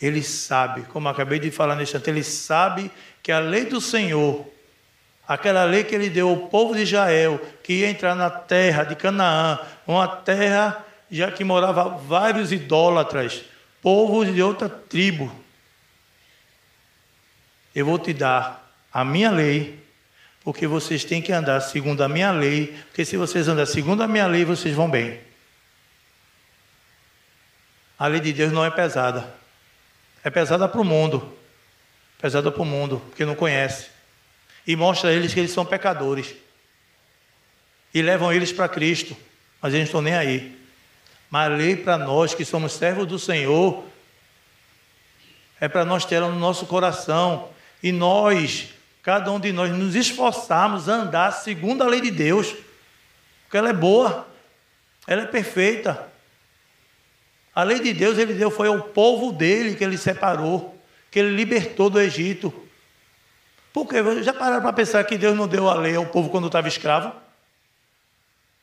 Ele 0.00 0.22
sabe, 0.22 0.82
como 0.82 1.08
acabei 1.08 1.40
de 1.40 1.50
falar 1.50 1.74
neste 1.74 1.96
instante, 1.96 2.08
ele 2.08 2.22
sabe 2.22 2.88
que 3.20 3.32
a 3.32 3.40
lei 3.40 3.64
do 3.64 3.80
Senhor, 3.80 4.46
aquela 5.26 5.64
lei 5.64 5.82
que 5.82 5.92
ele 5.92 6.08
deu 6.08 6.28
ao 6.28 6.36
povo 6.36 6.76
de 6.76 6.82
Israel, 6.82 7.36
que 7.64 7.80
ia 7.80 7.90
entrar 7.90 8.14
na 8.14 8.30
terra 8.30 8.84
de 8.84 8.94
Canaã, 8.94 9.58
uma 9.84 10.06
terra 10.06 10.86
já 11.10 11.32
que 11.32 11.42
morava 11.42 11.88
vários 11.88 12.52
idólatras, 12.52 13.42
povos 13.82 14.32
de 14.32 14.40
outra 14.40 14.68
tribo. 14.68 15.34
Eu 17.74 17.86
vou 17.86 17.98
te 17.98 18.12
dar 18.12 18.72
a 18.92 19.04
minha 19.04 19.32
lei, 19.32 19.80
porque 20.44 20.64
vocês 20.64 21.02
têm 21.02 21.20
que 21.20 21.32
andar 21.32 21.60
segundo 21.60 22.04
a 22.04 22.08
minha 22.08 22.30
lei, 22.30 22.68
porque 22.86 23.04
se 23.04 23.16
vocês 23.16 23.48
andarem 23.48 23.72
segundo 23.72 24.00
a 24.00 24.06
minha 24.06 24.28
lei, 24.28 24.44
vocês 24.44 24.76
vão 24.76 24.88
bem. 24.88 25.31
A 27.98 28.06
lei 28.06 28.20
de 28.20 28.32
Deus 28.32 28.52
não 28.52 28.64
é 28.64 28.70
pesada. 28.70 29.32
É 30.24 30.30
pesada 30.30 30.68
para 30.68 30.80
o 30.80 30.84
mundo. 30.84 31.36
Pesada 32.20 32.50
para 32.50 32.62
o 32.62 32.66
mundo, 32.66 33.02
porque 33.08 33.24
não 33.24 33.34
conhece. 33.34 33.88
E 34.66 34.76
mostra 34.76 35.10
a 35.10 35.12
eles 35.12 35.34
que 35.34 35.40
eles 35.40 35.52
são 35.52 35.64
pecadores. 35.64 36.34
E 37.92 38.00
levam 38.00 38.32
eles 38.32 38.52
para 38.52 38.68
Cristo. 38.68 39.16
Mas 39.60 39.74
eles 39.74 39.84
não 39.84 39.86
estão 39.86 40.02
nem 40.02 40.14
aí. 40.14 40.58
Mas 41.30 41.50
a 41.50 41.54
lei 41.54 41.76
para 41.76 41.98
nós 41.98 42.34
que 42.34 42.44
somos 42.44 42.72
servos 42.72 43.06
do 43.06 43.18
Senhor 43.18 43.84
é 45.60 45.68
para 45.68 45.84
nós 45.84 46.04
ter 46.04 46.20
no 46.20 46.38
nosso 46.38 46.66
coração. 46.66 47.48
E 47.82 47.90
nós, 47.90 48.68
cada 49.02 49.30
um 49.32 49.40
de 49.40 49.52
nós, 49.52 49.70
nos 49.70 49.94
esforçarmos 49.94 50.88
a 50.88 50.94
andar 50.94 51.32
segundo 51.32 51.82
a 51.82 51.86
lei 51.86 52.00
de 52.00 52.10
Deus. 52.10 52.54
Porque 53.44 53.56
ela 53.56 53.70
é 53.70 53.72
boa, 53.72 54.28
ela 55.06 55.22
é 55.22 55.26
perfeita. 55.26 56.11
A 57.54 57.62
lei 57.62 57.80
de 57.80 57.92
Deus 57.92 58.18
ele 58.18 58.34
deu 58.34 58.50
foi 58.50 58.68
ao 58.68 58.80
povo 58.80 59.32
dele 59.32 59.74
que 59.74 59.84
ele 59.84 59.98
separou, 59.98 60.80
que 61.10 61.18
ele 61.18 61.34
libertou 61.34 61.90
do 61.90 62.00
Egito. 62.00 62.52
Porque 63.72 64.22
já 64.22 64.32
pararam 64.32 64.62
para 64.62 64.72
pensar 64.72 65.04
que 65.04 65.18
Deus 65.18 65.36
não 65.36 65.48
deu 65.48 65.68
a 65.68 65.74
lei 65.74 65.96
ao 65.96 66.06
povo 66.06 66.30
quando 66.30 66.46
estava 66.46 66.68
escravo? 66.68 67.14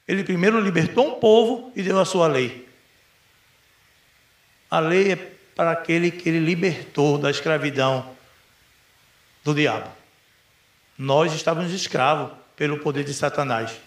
Ele 0.07 0.23
primeiro 0.23 0.59
libertou 0.59 1.07
um 1.07 1.19
povo 1.19 1.71
e 1.75 1.83
deu 1.83 1.99
a 1.99 2.05
sua 2.05 2.27
lei. 2.27 2.67
A 4.69 4.79
lei 4.79 5.11
é 5.11 5.15
para 5.15 5.71
aquele 5.71 6.09
que 6.09 6.29
ele 6.29 6.39
libertou 6.39 7.17
da 7.17 7.29
escravidão 7.29 8.15
do 9.43 9.53
diabo. 9.53 9.91
Nós 10.97 11.33
estávamos 11.33 11.71
escravos 11.71 12.31
pelo 12.55 12.79
poder 12.79 13.03
de 13.03 13.13
Satanás. 13.13 13.79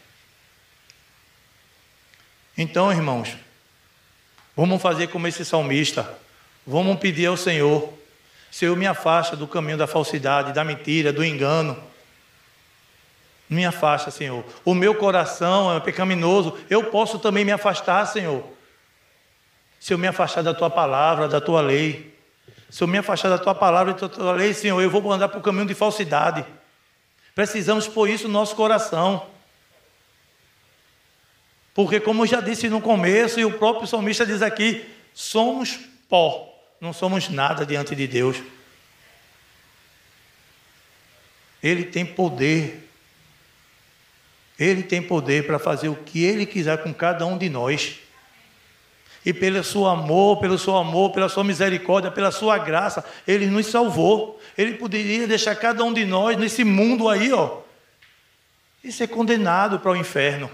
Então, 2.56 2.92
irmãos, 2.92 3.36
Vamos 4.57 4.82
fazer 4.82 5.09
como 5.09 5.26
esse 5.26 5.44
salmista. 5.44 6.18
Vamos 6.66 6.98
pedir 6.98 7.26
ao 7.26 7.36
Senhor. 7.36 7.92
Senhor, 8.50 8.76
me 8.76 8.86
afasta 8.86 9.34
do 9.34 9.48
caminho 9.48 9.78
da 9.78 9.86
falsidade, 9.86 10.53
da 10.53 10.62
mentira, 10.62 11.12
do 11.12 11.24
engano. 11.24 11.76
Me 13.48 13.64
afasta, 13.64 14.11
Senhor. 14.11 14.44
O 14.64 14.74
meu 14.74 14.94
coração 14.94 15.74
é 15.74 15.80
pecaminoso. 15.80 16.59
Eu 16.68 16.84
posso 16.84 17.18
também 17.18 17.44
me 17.44 17.53
afastar, 17.53 18.07
Senhor. 18.07 18.44
Se 19.80 19.92
eu 19.92 19.98
me 19.98 20.07
afastar 20.07 20.42
da 20.42 20.55
tua 20.55 20.70
palavra, 20.70 21.28
da 21.28 21.40
tua 21.40 21.61
lei. 21.61 22.16
Se 22.70 22.82
eu 22.84 22.88
me 22.88 22.98
afastar 22.98 23.28
da 23.28 23.38
tua 23.38 23.55
palavra 23.55 23.92
e 23.92 24.00
da 24.00 24.09
tua 24.09 24.32
lei, 24.32 24.55
Senhor, 24.55 24.80
eu 24.80 24.90
vou 24.90 25.11
andar 25.11 25.28
para 25.28 25.38
o 25.38 25.42
caminho 25.42 25.66
de 25.66 25.74
falsidade. 25.74 26.44
Precisamos 27.34 27.88
pôr 27.88 28.09
isso 28.09 28.28
no 28.28 28.34
nosso 28.34 28.55
coração. 28.55 29.26
Porque, 31.75 31.99
como 32.01 32.23
eu 32.23 32.27
já 32.27 32.41
disse 32.41 32.68
no 32.68 32.81
começo, 32.81 33.41
e 33.41 33.45
o 33.45 33.59
próprio 33.59 33.87
salmista 33.87 34.27
diz 34.27 34.43
aqui, 34.43 34.85
somos 35.14 35.79
pó, 36.09 36.49
não 36.81 36.93
somos 36.93 37.29
nada 37.29 37.64
diante 37.64 37.95
de 37.95 38.07
Deus. 38.07 38.37
Ele 41.62 41.85
tem 41.85 42.05
poder. 42.05 42.89
Ele 44.59 44.83
tem 44.83 45.01
poder 45.01 45.47
para 45.47 45.59
fazer 45.59 45.89
o 45.89 45.97
que 45.97 46.23
ele 46.23 46.45
quiser 46.45 46.83
com 46.83 46.93
cada 46.93 47.25
um 47.25 47.39
de 47.39 47.49
nós. 47.49 47.99
E 49.25 49.33
pelo 49.33 49.62
seu 49.62 49.87
amor, 49.87 50.41
pelo 50.41 50.59
seu 50.59 50.77
amor, 50.77 51.12
pela 51.12 51.29
sua 51.29 51.45
misericórdia, 51.45 52.11
pela 52.11 52.33
sua 52.33 52.59
graça, 52.59 53.05
Ele 53.27 53.47
nos 53.47 53.66
salvou. 53.66 54.41
Ele 54.59 54.75
poderia 54.75 55.29
deixar 55.29 55.55
cada 55.55 55.85
um 55.85 55.93
de 55.93 56.05
nós 56.05 56.37
nesse 56.37 56.64
mundo 56.64 57.09
aí, 57.09 57.33
ó, 57.33 57.61
e 58.83 58.91
ser 58.91 59.07
condenado 59.07 59.79
para 59.79 59.93
o 59.93 59.97
inferno. 59.97 60.51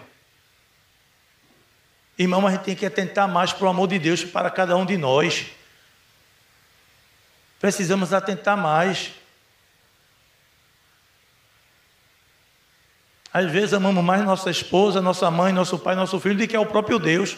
Irmão, 2.19 2.45
a 2.47 2.51
gente 2.51 2.65
tem 2.65 2.75
que 2.75 2.85
atentar 2.85 3.29
mais 3.29 3.53
para 3.53 3.67
o 3.67 3.71
amor 3.71 3.87
de 3.87 3.99
Deus 3.99 4.25
para 4.25 4.51
cada 4.51 4.77
um 4.77 4.85
de 4.85 4.97
nós. 4.97 5.47
Precisamos 7.61 8.13
atentar 8.13 8.57
mais. 8.57 9.13
Às 13.33 13.51
vezes 13.53 13.73
amamos 13.73 14.03
mais 14.03 14.25
nossa 14.25 14.51
esposa, 14.51 15.01
nossa 15.01 15.31
mãe, 15.31 15.53
nosso 15.53 15.79
pai, 15.79 15.95
nosso 15.95 16.19
filho 16.19 16.37
do 16.37 16.49
que 16.49 16.57
é 16.57 16.61
o 16.61 16.67
próprio 16.67 16.99
Deus. 16.99 17.37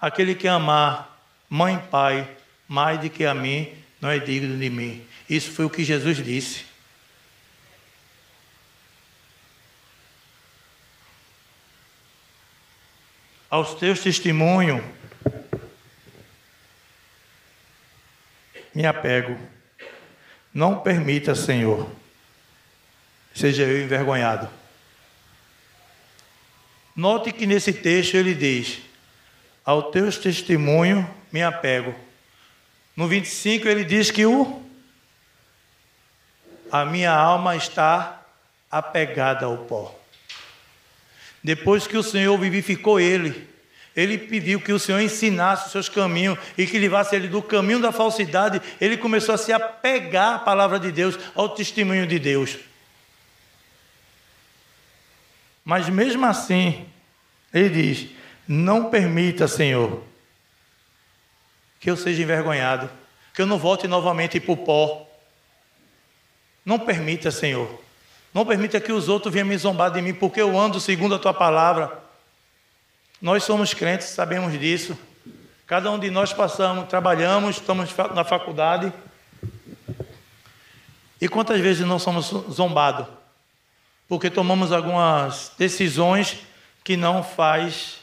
Aquele 0.00 0.34
que 0.34 0.46
amar 0.46 1.18
mãe 1.48 1.74
e 1.74 1.88
pai 1.88 2.36
mais 2.68 3.00
do 3.00 3.10
que 3.10 3.24
a 3.24 3.34
mim, 3.34 3.72
não 4.00 4.10
é 4.10 4.18
digno 4.18 4.56
de 4.56 4.70
mim. 4.70 5.04
Isso 5.28 5.50
foi 5.50 5.64
o 5.64 5.70
que 5.70 5.82
Jesus 5.82 6.18
disse. 6.22 6.73
Aos 13.54 13.72
teus 13.76 14.00
testemunhos 14.00 14.82
me 18.74 18.84
apego. 18.84 19.38
Não 20.52 20.80
permita, 20.80 21.36
Senhor, 21.36 21.88
seja 23.32 23.62
eu 23.62 23.84
envergonhado. 23.84 24.50
Note 26.96 27.30
que 27.30 27.46
nesse 27.46 27.72
texto 27.72 28.16
ele 28.16 28.34
diz: 28.34 28.80
Ao 29.64 29.84
teus 29.84 30.18
testemunho 30.18 31.08
me 31.30 31.40
apego. 31.40 31.94
No 32.96 33.06
25 33.06 33.68
ele 33.68 33.84
diz 33.84 34.10
que 34.10 34.26
o 34.26 34.68
a 36.72 36.84
minha 36.84 37.12
alma 37.12 37.54
está 37.54 38.20
apegada 38.68 39.46
ao 39.46 39.58
pó. 39.58 40.03
Depois 41.44 41.86
que 41.86 41.98
o 41.98 42.02
Senhor 42.02 42.38
vivificou 42.38 42.98
ele, 42.98 43.46
ele 43.94 44.16
pediu 44.16 44.58
que 44.58 44.72
o 44.72 44.78
Senhor 44.78 45.00
ensinasse 45.00 45.66
os 45.66 45.72
seus 45.72 45.88
caminhos 45.90 46.38
e 46.56 46.66
que 46.66 46.78
levasse 46.78 47.14
ele 47.14 47.28
do 47.28 47.42
caminho 47.42 47.80
da 47.80 47.92
falsidade. 47.92 48.62
Ele 48.80 48.96
começou 48.96 49.34
a 49.34 49.38
se 49.38 49.52
apegar 49.52 50.36
à 50.36 50.38
palavra 50.38 50.80
de 50.80 50.90
Deus, 50.90 51.18
ao 51.34 51.50
testemunho 51.50 52.06
de 52.06 52.18
Deus. 52.18 52.56
Mas 55.62 55.90
mesmo 55.90 56.24
assim, 56.24 56.86
ele 57.52 57.68
diz: 57.68 58.08
Não 58.48 58.88
permita, 58.88 59.46
Senhor, 59.46 60.02
que 61.78 61.90
eu 61.90 61.96
seja 61.96 62.22
envergonhado, 62.22 62.90
que 63.34 63.42
eu 63.42 63.46
não 63.46 63.58
volte 63.58 63.86
novamente 63.86 64.40
para 64.40 64.52
o 64.52 64.56
pó. 64.56 65.06
Não 66.64 66.78
permita, 66.78 67.30
Senhor. 67.30 67.83
Não 68.34 68.44
permita 68.44 68.80
que 68.80 68.90
os 68.90 69.08
outros 69.08 69.32
venham 69.32 69.46
me 69.46 69.56
zombar 69.56 69.92
de 69.92 70.02
mim, 70.02 70.12
porque 70.12 70.42
eu 70.42 70.58
ando 70.58 70.80
segundo 70.80 71.14
a 71.14 71.18
tua 71.20 71.32
palavra. 71.32 72.02
Nós 73.22 73.44
somos 73.44 73.72
crentes, 73.72 74.08
sabemos 74.08 74.58
disso. 74.58 74.98
Cada 75.68 75.88
um 75.88 76.00
de 76.00 76.10
nós 76.10 76.32
passamos, 76.32 76.88
trabalhamos, 76.88 77.56
estamos 77.56 77.94
na 78.12 78.24
faculdade. 78.24 78.92
E 81.20 81.28
quantas 81.28 81.60
vezes 81.60 81.86
não 81.86 82.00
somos 82.00 82.26
zombados? 82.50 83.06
Porque 84.08 84.28
tomamos 84.28 84.72
algumas 84.72 85.52
decisões 85.56 86.40
que 86.82 86.96
não 86.96 87.22
faz, 87.22 88.00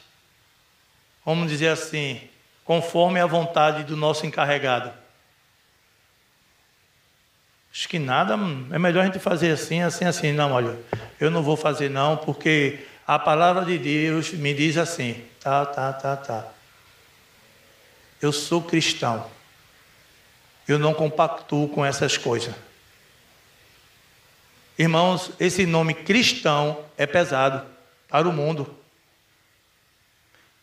vamos 1.26 1.50
dizer 1.50 1.68
assim, 1.68 2.22
conforme 2.64 3.20
a 3.20 3.26
vontade 3.26 3.84
do 3.84 3.98
nosso 3.98 4.26
encarregado. 4.26 5.01
Acho 7.74 7.88
que 7.88 7.98
nada, 7.98 8.34
é 8.72 8.78
melhor 8.78 9.04
a 9.04 9.06
gente 9.06 9.20
fazer 9.20 9.52
assim, 9.52 9.82
assim, 9.82 10.06
assim. 10.06 10.34
Não, 10.34 10.52
olha, 10.52 10.78
eu 11.20 11.32
não 11.32 11.42
vou 11.42 11.56
fazer 11.56 11.90
não, 11.90 12.18
porque 12.18 12.86
a 13.08 13.18
palavra 13.18 13.64
de 13.64 13.78
Deus 13.78 14.32
me 14.32 14.54
diz 14.54 14.78
assim, 14.78 15.24
tá, 15.40 15.66
tá, 15.66 15.94
tá, 15.94 16.18
tá. 16.18 16.48
Eu 18.22 18.32
sou 18.32 18.62
cristão. 18.62 19.26
Eu 20.68 20.78
não 20.78 20.94
compactuo 20.94 21.70
com 21.70 21.84
essas 21.84 22.18
coisas. 22.18 22.54
Irmãos, 24.78 25.32
esse 25.40 25.66
nome 25.66 25.94
cristão 25.94 26.84
é 26.98 27.06
pesado 27.06 27.66
para 28.08 28.28
o 28.28 28.34
mundo. 28.34 28.76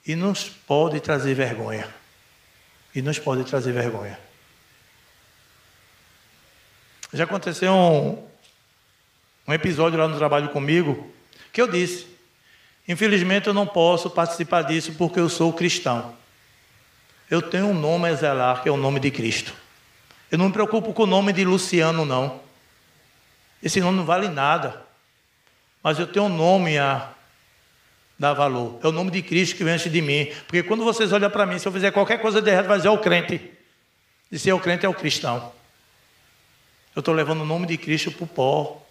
E 0.06 0.14
nos 0.14 0.44
pode 0.44 1.00
trazer 1.00 1.34
vergonha. 1.34 1.88
E 2.94 3.02
nos 3.02 3.18
pode 3.18 3.44
trazer 3.44 3.72
vergonha. 3.72 4.18
Já 7.12 7.24
aconteceu 7.24 7.72
um, 7.72 8.22
um 9.46 9.52
episódio 9.52 9.98
lá 9.98 10.06
no 10.06 10.16
trabalho 10.16 10.50
comigo 10.50 11.10
que 11.52 11.60
eu 11.60 11.66
disse: 11.66 12.06
infelizmente 12.86 13.46
eu 13.46 13.54
não 13.54 13.66
posso 13.66 14.10
participar 14.10 14.62
disso 14.62 14.92
porque 14.94 15.18
eu 15.18 15.28
sou 15.28 15.52
cristão. 15.52 16.14
Eu 17.30 17.42
tenho 17.42 17.66
um 17.66 17.74
nome 17.74 18.08
a 18.08 18.14
zelar, 18.14 18.62
que 18.62 18.68
é 18.68 18.72
o 18.72 18.76
nome 18.76 19.00
de 19.00 19.10
Cristo. 19.10 19.52
Eu 20.30 20.38
não 20.38 20.46
me 20.46 20.52
preocupo 20.52 20.92
com 20.92 21.02
o 21.02 21.06
nome 21.06 21.32
de 21.32 21.44
Luciano, 21.44 22.04
não. 22.04 22.40
Esse 23.62 23.80
nome 23.80 23.98
não 23.98 24.04
vale 24.04 24.28
nada. 24.28 24.82
Mas 25.82 25.98
eu 25.98 26.06
tenho 26.06 26.26
um 26.26 26.34
nome 26.34 26.78
a 26.78 27.10
dar 28.18 28.34
valor. 28.34 28.78
É 28.82 28.88
o 28.88 28.92
nome 28.92 29.10
de 29.10 29.22
Cristo 29.22 29.56
que 29.56 29.64
vem 29.64 29.74
antes 29.74 29.90
de 29.90 30.02
mim. 30.02 30.30
Porque 30.46 30.62
quando 30.62 30.84
vocês 30.84 31.12
olham 31.12 31.30
para 31.30 31.46
mim, 31.46 31.58
se 31.58 31.66
eu 31.66 31.72
fizer 31.72 31.90
qualquer 31.90 32.20
coisa 32.20 32.42
de 32.42 32.50
errado, 32.50 32.66
vai 32.66 32.76
dizer 32.78 32.88
é 32.88 32.90
o 32.90 32.98
crente. 32.98 33.50
E 34.30 34.38
se 34.38 34.50
é 34.50 34.54
o 34.54 34.60
crente, 34.60 34.84
é 34.84 34.88
o 34.88 34.94
cristão. 34.94 35.52
Eu 36.98 37.00
estou 37.00 37.14
levando 37.14 37.42
o 37.42 37.46
nome 37.46 37.64
de 37.64 37.78
Cristo 37.78 38.10
para 38.10 38.24
o 38.24 38.26
pó. 38.26 38.82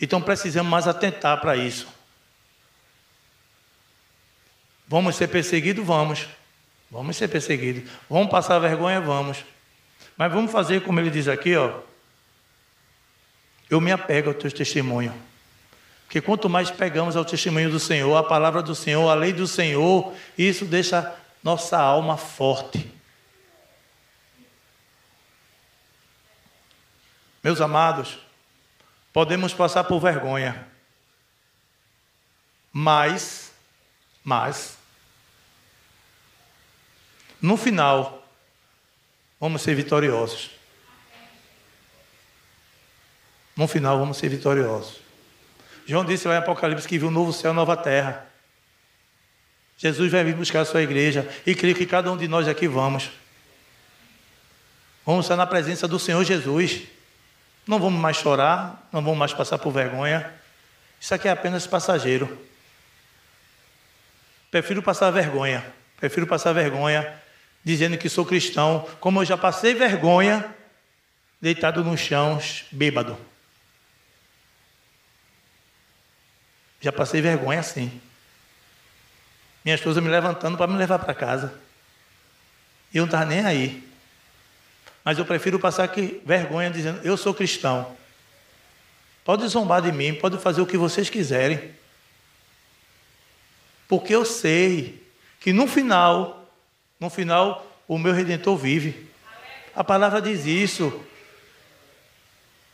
Então 0.00 0.18
precisamos 0.18 0.70
mais 0.70 0.88
atentar 0.88 1.38
para 1.38 1.58
isso. 1.58 1.86
Vamos 4.88 5.14
ser 5.14 5.28
perseguidos? 5.28 5.84
Vamos. 5.84 6.26
Vamos 6.90 7.18
ser 7.18 7.28
perseguidos. 7.28 7.90
Vamos 8.08 8.30
passar 8.30 8.58
vergonha? 8.60 8.98
Vamos. 8.98 9.44
Mas 10.16 10.32
vamos 10.32 10.50
fazer 10.50 10.80
como 10.80 10.98
ele 10.98 11.10
diz 11.10 11.28
aqui, 11.28 11.54
ó. 11.54 11.80
Eu 13.68 13.78
me 13.78 13.92
apego 13.92 14.30
ao 14.30 14.34
teu 14.34 14.50
testemunho. 14.50 15.12
Porque 16.06 16.22
quanto 16.22 16.48
mais 16.48 16.70
pegamos 16.70 17.14
ao 17.14 17.26
testemunho 17.26 17.70
do 17.70 17.78
Senhor, 17.78 18.16
a 18.16 18.22
palavra 18.22 18.62
do 18.62 18.74
Senhor, 18.74 19.06
a 19.10 19.14
lei 19.14 19.34
do 19.34 19.46
Senhor, 19.46 20.14
isso 20.38 20.64
deixa 20.64 21.14
nossa 21.42 21.78
alma 21.78 22.16
forte. 22.16 22.90
Meus 27.44 27.60
amados, 27.60 28.18
podemos 29.12 29.52
passar 29.52 29.84
por 29.84 30.00
vergonha, 30.00 30.66
mas, 32.72 33.52
mas, 34.24 34.78
no 37.42 37.58
final, 37.58 38.26
vamos 39.38 39.60
ser 39.60 39.74
vitoriosos. 39.74 40.52
No 43.54 43.68
final, 43.68 43.98
vamos 43.98 44.16
ser 44.16 44.30
vitoriosos. 44.30 45.00
João 45.84 46.02
disse 46.02 46.26
lá 46.26 46.36
em 46.36 46.38
Apocalipse 46.38 46.88
que 46.88 46.98
viu 46.98 47.08
um 47.08 47.10
novo 47.10 47.30
céu 47.30 47.52
nova 47.52 47.76
terra. 47.76 48.26
Jesus 49.76 50.10
vai 50.10 50.24
vir 50.24 50.34
buscar 50.34 50.60
a 50.60 50.64
sua 50.64 50.80
igreja 50.80 51.30
e 51.44 51.54
creio 51.54 51.76
que 51.76 51.84
cada 51.84 52.10
um 52.10 52.16
de 52.16 52.26
nós 52.26 52.48
aqui 52.48 52.66
vamos. 52.66 53.10
Vamos 55.04 55.26
estar 55.26 55.36
na 55.36 55.46
presença 55.46 55.86
do 55.86 55.98
Senhor 55.98 56.24
Jesus. 56.24 56.93
Não 57.66 57.78
vamos 57.78 58.00
mais 58.00 58.16
chorar, 58.16 58.88
não 58.92 59.02
vamos 59.02 59.18
mais 59.18 59.32
passar 59.32 59.58
por 59.58 59.72
vergonha. 59.72 60.32
Isso 61.00 61.14
aqui 61.14 61.28
é 61.28 61.30
apenas 61.30 61.66
passageiro. 61.66 62.46
Prefiro 64.50 64.82
passar 64.82 65.10
vergonha. 65.10 65.64
Prefiro 65.96 66.26
passar 66.26 66.52
vergonha 66.52 67.20
dizendo 67.64 67.96
que 67.96 68.10
sou 68.10 68.26
cristão, 68.26 68.86
como 69.00 69.20
eu 69.20 69.24
já 69.24 69.38
passei 69.38 69.74
vergonha 69.74 70.44
deitado 71.40 71.82
no 71.82 71.96
chão, 71.96 72.38
bêbado. 72.70 73.18
Já 76.80 76.92
passei 76.92 77.22
vergonha 77.22 77.60
assim. 77.60 78.00
Minha 79.64 79.74
esposa 79.74 80.02
me 80.02 80.08
levantando 80.08 80.58
para 80.58 80.66
me 80.66 80.76
levar 80.76 80.98
para 80.98 81.14
casa. 81.14 81.58
E 82.92 82.98
eu 82.98 83.02
não 83.02 83.06
estava 83.06 83.24
nem 83.24 83.44
aí. 83.44 83.93
Mas 85.04 85.18
eu 85.18 85.26
prefiro 85.26 85.58
passar 85.58 85.84
aqui 85.84 86.20
vergonha 86.24 86.70
dizendo: 86.70 87.00
eu 87.04 87.16
sou 87.16 87.34
cristão. 87.34 87.94
Pode 89.24 89.46
zombar 89.48 89.82
de 89.82 89.92
mim, 89.92 90.14
pode 90.14 90.38
fazer 90.38 90.60
o 90.60 90.66
que 90.66 90.76
vocês 90.76 91.10
quiserem. 91.10 91.74
Porque 93.86 94.14
eu 94.14 94.24
sei 94.24 95.02
que 95.40 95.52
no 95.52 95.66
final, 95.66 96.50
no 96.98 97.10
final, 97.10 97.66
o 97.86 97.98
meu 97.98 98.12
redentor 98.12 98.56
vive. 98.56 99.08
A 99.74 99.84
palavra 99.84 100.20
diz 100.20 100.46
isso. 100.46 101.04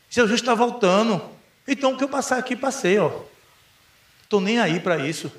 Jesus 0.09 0.39
está 0.39 0.53
voltando. 0.53 1.21
Então 1.67 1.93
o 1.93 1.97
que 1.97 2.03
eu 2.03 2.09
passar 2.09 2.37
aqui, 2.37 2.55
passei, 2.55 2.97
ó. 2.97 3.11
Estou 4.23 4.39
nem 4.39 4.59
aí 4.59 4.79
para 4.79 4.97
isso. 4.97 5.31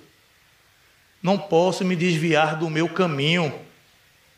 Não 1.23 1.39
posso 1.39 1.85
me 1.85 1.95
desviar 1.95 2.59
do 2.59 2.69
meu 2.69 2.89
caminho. 2.89 3.55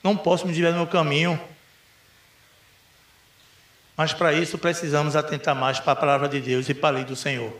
Não 0.02 0.16
posso 0.16 0.44
me 0.44 0.52
desviar 0.52 0.72
do 0.72 0.78
meu 0.78 0.86
caminho. 0.86 1.40
Mas 3.96 4.12
para 4.12 4.32
isso 4.32 4.58
precisamos 4.58 5.14
atentar 5.14 5.54
mais 5.54 5.78
para 5.78 5.92
a 5.92 5.96
palavra 5.96 6.28
de 6.28 6.40
Deus 6.40 6.68
e 6.68 6.74
para 6.74 6.88
a 6.88 6.92
lei 6.92 7.04
do 7.04 7.14
Senhor. 7.14 7.52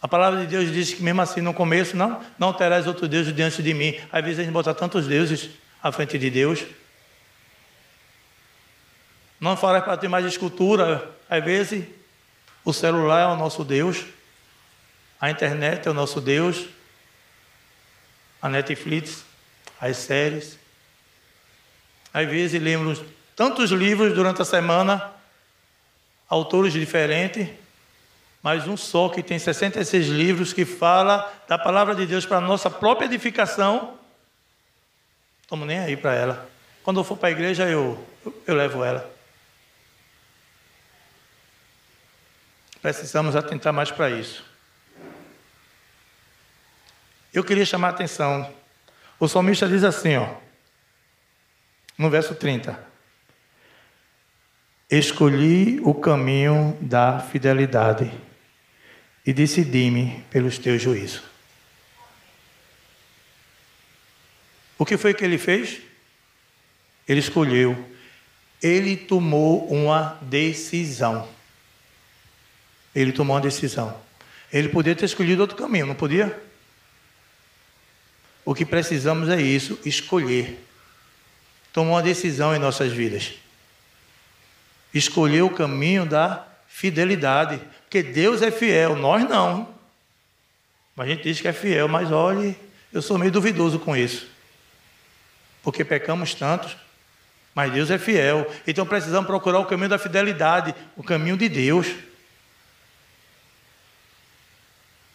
A 0.00 0.08
palavra 0.08 0.40
de 0.40 0.46
Deus 0.46 0.72
diz 0.72 0.94
que 0.94 1.02
mesmo 1.02 1.22
assim 1.22 1.40
no 1.40 1.54
começo, 1.54 1.96
não, 1.96 2.20
não 2.36 2.52
terás 2.52 2.88
outro 2.88 3.06
Deus 3.06 3.32
diante 3.32 3.62
de 3.62 3.72
mim. 3.72 4.00
Às 4.10 4.24
vezes 4.24 4.40
a 4.40 4.42
gente 4.42 4.52
bota 4.52 4.74
tantos 4.74 5.06
deuses 5.06 5.50
à 5.80 5.92
frente 5.92 6.18
de 6.18 6.28
Deus. 6.28 6.64
Não 9.38 9.56
farás 9.56 9.84
para 9.84 9.96
ter 9.96 10.08
mais 10.08 10.26
escultura. 10.26 11.08
Às 11.30 11.44
vezes 11.44 11.84
o 12.64 12.72
celular 12.72 13.20
é 13.20 13.26
o 13.26 13.36
nosso 13.36 13.64
Deus. 13.64 14.04
A 15.20 15.30
internet 15.30 15.86
é 15.86 15.90
o 15.90 15.94
nosso 15.94 16.20
Deus. 16.20 16.66
A 18.40 18.48
Netflix, 18.48 19.24
as 19.80 19.98
séries. 19.98 20.58
Às 22.12 22.28
vezes 22.28 22.60
lemos 22.60 23.00
tantos 23.42 23.72
livros 23.72 24.14
durante 24.14 24.40
a 24.40 24.44
semana, 24.44 25.10
autores 26.28 26.72
diferentes, 26.72 27.48
mas 28.40 28.68
um 28.68 28.76
só 28.76 29.08
que 29.08 29.20
tem 29.20 29.36
66 29.36 30.06
livros 30.06 30.52
que 30.52 30.64
fala 30.64 31.28
da 31.48 31.58
palavra 31.58 31.92
de 31.92 32.06
Deus 32.06 32.24
para 32.24 32.36
a 32.36 32.40
nossa 32.40 32.70
própria 32.70 33.06
edificação. 33.06 33.98
Estamos 35.42 35.66
nem 35.66 35.80
aí 35.80 35.96
para 35.96 36.14
ela. 36.14 36.48
Quando 36.84 37.00
eu 37.00 37.04
for 37.04 37.16
para 37.16 37.30
a 37.30 37.32
igreja, 37.32 37.68
eu, 37.68 38.06
eu, 38.24 38.42
eu 38.46 38.54
levo 38.54 38.84
ela. 38.84 39.12
Precisamos 42.80 43.34
atentar 43.34 43.72
mais 43.72 43.90
para 43.90 44.08
isso. 44.08 44.44
Eu 47.34 47.42
queria 47.42 47.66
chamar 47.66 47.88
a 47.88 47.90
atenção. 47.90 48.54
O 49.18 49.26
salmista 49.26 49.66
diz 49.66 49.82
assim, 49.82 50.16
ó, 50.16 50.32
no 51.98 52.08
verso 52.08 52.36
30. 52.36 52.91
Escolhi 54.92 55.80
o 55.82 55.94
caminho 55.94 56.76
da 56.78 57.18
fidelidade 57.18 58.12
e 59.24 59.32
decidi-me 59.32 60.22
pelos 60.28 60.58
teus 60.58 60.82
juízos. 60.82 61.22
O 64.78 64.84
que 64.84 64.98
foi 64.98 65.14
que 65.14 65.24
ele 65.24 65.38
fez? 65.38 65.80
Ele 67.08 67.20
escolheu, 67.20 67.88
ele 68.62 68.94
tomou 68.94 69.66
uma 69.72 70.18
decisão. 70.20 71.26
Ele 72.94 73.12
tomou 73.12 73.36
uma 73.36 73.40
decisão. 73.42 73.98
Ele 74.52 74.68
podia 74.68 74.94
ter 74.94 75.06
escolhido 75.06 75.40
outro 75.40 75.56
caminho, 75.56 75.86
não 75.86 75.94
podia? 75.94 76.38
O 78.44 78.54
que 78.54 78.66
precisamos 78.66 79.30
é 79.30 79.40
isso, 79.40 79.80
escolher. 79.86 80.62
Tomar 81.72 81.92
uma 81.92 82.02
decisão 82.02 82.54
em 82.54 82.58
nossas 82.58 82.92
vidas 82.92 83.40
escolher 84.92 85.42
o 85.42 85.50
caminho 85.50 86.04
da 86.06 86.46
fidelidade. 86.68 87.60
Porque 87.84 88.02
Deus 88.02 88.42
é 88.42 88.50
fiel, 88.50 88.96
nós 88.96 89.28
não. 89.28 89.72
A 90.96 91.06
gente 91.06 91.22
diz 91.22 91.40
que 91.40 91.48
é 91.48 91.52
fiel, 91.52 91.88
mas 91.88 92.10
olhe, 92.12 92.56
eu 92.92 93.00
sou 93.02 93.18
meio 93.18 93.32
duvidoso 93.32 93.78
com 93.78 93.96
isso. 93.96 94.26
Porque 95.62 95.84
pecamos 95.84 96.34
tantos, 96.34 96.76
mas 97.54 97.72
Deus 97.72 97.90
é 97.90 97.98
fiel. 97.98 98.50
Então 98.66 98.86
precisamos 98.86 99.26
procurar 99.26 99.58
o 99.58 99.66
caminho 99.66 99.88
da 99.88 99.98
fidelidade, 99.98 100.74
o 100.96 101.02
caminho 101.02 101.36
de 101.36 101.48
Deus. 101.48 101.88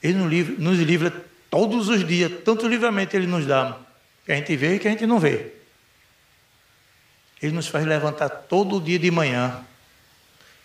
Ele 0.01 0.17
nos 0.57 0.79
livra 0.79 1.11
todos 1.49 1.89
os 1.89 2.05
dias, 2.05 2.31
tanto 2.43 2.67
livramento 2.67 3.15
Ele 3.15 3.27
nos 3.27 3.45
dá, 3.45 3.77
que 4.25 4.31
a 4.31 4.35
gente 4.35 4.55
vê 4.55 4.75
e 4.75 4.79
que 4.79 4.87
a 4.87 4.91
gente 4.91 5.05
não 5.05 5.19
vê. 5.19 5.56
Ele 7.41 7.53
nos 7.53 7.67
faz 7.67 7.85
levantar 7.85 8.29
todo 8.29 8.81
dia 8.81 8.97
de 8.97 9.11
manhã. 9.11 9.63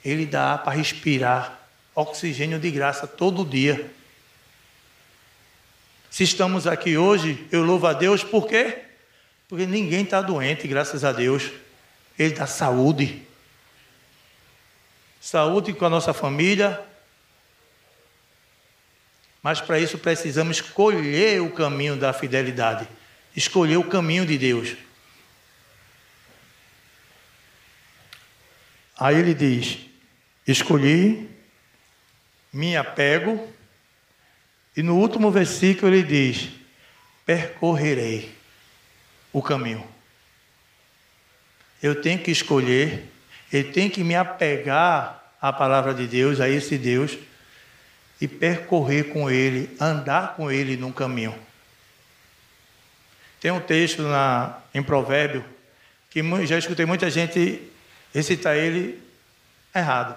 Ele 0.05 0.27
dá 0.27 0.57
para 0.59 0.73
respirar 0.73 1.61
oxigênio 1.95 2.59
de 2.59 2.71
graça 2.71 3.07
todo 3.07 3.45
dia. 3.45 3.91
Se 6.11 6.25
estamos 6.25 6.67
aqui 6.67 6.97
hoje, 6.97 7.47
eu 7.51 7.63
louvo 7.63 7.87
a 7.87 7.93
Deus, 7.93 8.23
por 8.25 8.47
quê? 8.47 8.79
Porque 9.49 9.67
ninguém 9.67 10.03
está 10.03 10.21
doente, 10.21 10.67
graças 10.67 11.05
a 11.05 11.13
Deus. 11.13 11.51
Ele 12.19 12.35
dá 12.35 12.47
saúde. 12.47 13.23
Saúde 15.21 15.73
com 15.73 15.85
a 15.85 15.91
nossa 15.91 16.13
família. 16.13 16.81
Mas 19.43 19.61
para 19.61 19.79
isso 19.79 19.99
precisamos 19.99 20.59
escolher 20.59 21.41
o 21.43 21.51
caminho 21.51 21.97
da 21.97 22.13
fidelidade. 22.13 22.89
Escolher 23.35 23.77
o 23.77 23.85
caminho 23.85 24.25
de 24.25 24.39
Deus. 24.39 24.77
Aí 29.03 29.19
ele 29.19 29.35
diz: 29.35 29.79
Escolhi, 30.47 31.29
me 32.53 32.77
apego, 32.77 33.53
e 34.77 34.83
no 34.83 34.97
último 34.97 35.29
versículo 35.29 35.93
ele 35.93 36.05
diz: 36.05 36.51
Percorrerei 37.27 38.33
o 39.33 39.43
caminho. 39.43 39.85
Eu 41.83 42.01
tenho 42.01 42.21
que 42.21 42.31
escolher, 42.31 43.11
eu 43.53 43.73
tenho 43.73 43.91
que 43.91 44.05
me 44.05 44.15
apegar 44.15 45.35
à 45.41 45.53
palavra 45.53 45.93
de 45.93 46.07
Deus, 46.07 46.39
a 46.39 46.49
esse 46.49 46.79
Deus, 46.79 47.19
e 48.21 48.29
percorrer 48.29 49.09
com 49.09 49.29
Ele, 49.29 49.69
andar 49.81 50.37
com 50.37 50.49
Ele 50.49 50.77
num 50.77 50.93
caminho. 50.93 51.35
Tem 53.41 53.51
um 53.51 53.59
texto 53.59 54.03
na, 54.03 54.61
em 54.73 54.81
Provérbio 54.81 55.45
que 56.09 56.23
já 56.47 56.57
escutei 56.57 56.87
muita 56.87 57.11
gente 57.11 57.72
recitar 58.13 58.57
ele 58.57 59.03
errado. 59.75 60.17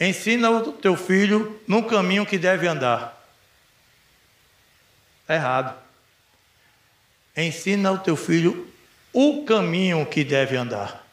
Ensina 0.00 0.50
o 0.50 0.72
teu 0.72 0.96
filho 0.96 1.60
no 1.66 1.84
caminho 1.84 2.26
que 2.26 2.38
deve 2.38 2.66
andar. 2.66 3.18
Está 5.22 5.34
errado. 5.34 5.78
Ensina 7.36 7.92
o 7.92 7.98
teu 7.98 8.16
filho 8.16 8.72
o 9.12 9.44
caminho 9.44 10.06
que 10.06 10.24
deve 10.24 10.56
andar, 10.56 11.06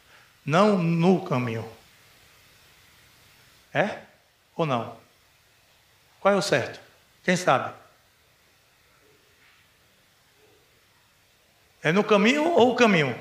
não 0.44 0.78
no 0.78 1.22
caminho. 1.24 1.70
É 3.72 3.98
ou 4.56 4.64
não? 4.66 4.96
Qual 6.18 6.34
é 6.34 6.36
o 6.36 6.42
certo? 6.42 6.80
Quem 7.22 7.36
sabe? 7.36 7.74
É 11.82 11.92
no 11.92 12.02
caminho 12.02 12.44
ou 12.44 12.72
o 12.72 12.76
caminho? 12.76 13.16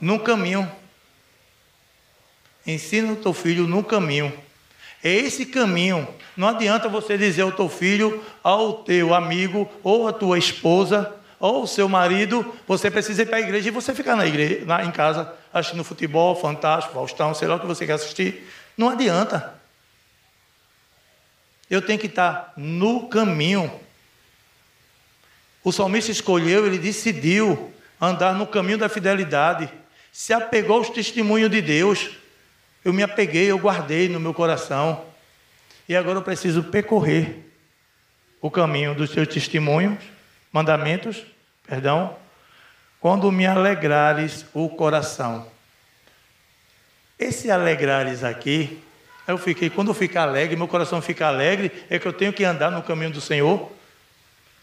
No 0.00 0.20
caminho. 0.20 0.79
Ensina 2.66 3.12
o 3.12 3.16
teu 3.16 3.32
filho 3.32 3.66
no 3.66 3.82
caminho. 3.82 4.32
É 5.02 5.12
esse 5.12 5.46
caminho. 5.46 6.06
Não 6.36 6.48
adianta 6.48 6.88
você 6.88 7.16
dizer 7.16 7.42
ao 7.42 7.52
teu 7.52 7.68
filho, 7.68 8.22
ao 8.42 8.84
teu 8.84 9.14
amigo, 9.14 9.68
ou 9.82 10.06
à 10.06 10.12
tua 10.12 10.38
esposa, 10.38 11.14
ou 11.40 11.56
ao 11.56 11.66
seu 11.66 11.88
marido, 11.88 12.54
você 12.68 12.90
precisa 12.90 13.22
ir 13.22 13.26
para 13.26 13.38
a 13.38 13.40
igreja 13.40 13.68
e 13.68 13.72
você 13.72 13.94
ficar 13.94 14.14
na 14.14 14.26
igreja, 14.26 14.62
na, 14.66 14.84
em 14.84 14.90
casa, 14.90 15.32
assistindo 15.50 15.82
futebol, 15.82 16.36
fantástico, 16.36 16.94
Faustão, 16.94 17.34
sei 17.34 17.48
lá 17.48 17.56
o 17.56 17.60
que 17.60 17.66
você 17.66 17.86
quer 17.86 17.94
assistir. 17.94 18.46
Não 18.76 18.90
adianta. 18.90 19.54
Eu 21.70 21.80
tenho 21.80 21.98
que 21.98 22.06
estar 22.06 22.52
no 22.58 23.08
caminho. 23.08 23.72
O 25.64 25.72
salmista 25.72 26.10
escolheu, 26.10 26.66
ele 26.66 26.78
decidiu 26.78 27.72
andar 27.98 28.34
no 28.34 28.46
caminho 28.46 28.78
da 28.78 28.88
fidelidade, 28.88 29.70
se 30.12 30.34
apegou 30.34 30.76
aos 30.76 30.90
testemunhos 30.90 31.50
de 31.50 31.62
Deus. 31.62 32.10
Eu 32.84 32.92
me 32.92 33.02
apeguei, 33.02 33.50
eu 33.50 33.58
guardei 33.58 34.08
no 34.08 34.18
meu 34.18 34.32
coração. 34.32 35.04
E 35.88 35.94
agora 35.94 36.18
eu 36.18 36.22
preciso 36.22 36.64
percorrer 36.64 37.50
o 38.40 38.50
caminho 38.50 38.94
dos 38.94 39.10
seus 39.10 39.28
testemunhos, 39.28 39.98
mandamentos, 40.52 41.22
perdão, 41.66 42.16
quando 43.00 43.30
me 43.30 43.46
alegrares 43.46 44.46
o 44.54 44.68
coração. 44.68 45.46
Esse 47.18 47.50
alegrares 47.50 48.24
aqui, 48.24 48.82
eu 49.26 49.36
fiquei, 49.36 49.68
quando 49.68 49.88
eu 49.88 49.94
ficar 49.94 50.22
alegre, 50.22 50.56
meu 50.56 50.66
coração 50.66 51.02
fica 51.02 51.26
alegre, 51.26 51.70
é 51.90 51.98
que 51.98 52.06
eu 52.06 52.12
tenho 52.12 52.32
que 52.32 52.44
andar 52.44 52.70
no 52.70 52.82
caminho 52.82 53.10
do 53.10 53.20
Senhor. 53.20 53.70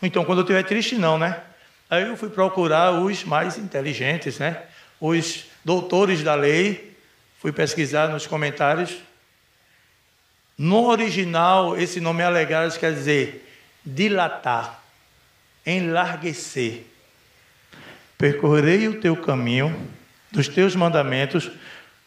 Então, 0.01 0.26
quando 0.26 0.39
eu 0.39 0.43
estiver 0.43 0.63
triste, 0.63 0.95
não, 0.95 1.18
né? 1.18 1.41
Aí 1.89 2.03
eu 2.03 2.18
fui 2.18 2.30
procurar 2.30 2.91
os 2.91 3.24
mais 3.24 3.57
inteligentes, 3.57 4.39
né? 4.39 4.63
Os 4.99 5.45
doutores 5.63 6.24
da 6.24 6.36
lei, 6.36 6.87
Fui 7.48 7.54
pesquisar 7.54 8.10
nos 8.10 8.28
comentários. 8.28 8.98
No 10.58 10.88
original, 10.88 11.78
esse 11.78 12.02
nome 12.02 12.22
alegares 12.22 12.76
quer 12.76 12.93
dizer 12.93 13.50
dilatar, 13.86 14.84
enlarguecer. 15.66 16.84
Percorrei 18.18 18.89
o 18.89 19.00
teu 19.00 19.16
caminho 19.16 19.74
dos 20.30 20.50
teus 20.50 20.76
mandamentos 20.76 21.50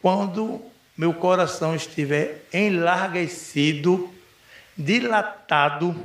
quando 0.03 0.63
meu 0.95 1.15
coração 1.15 1.75
estiver 1.75 2.45
enlarguecido, 2.53 4.13
dilatado 4.77 5.97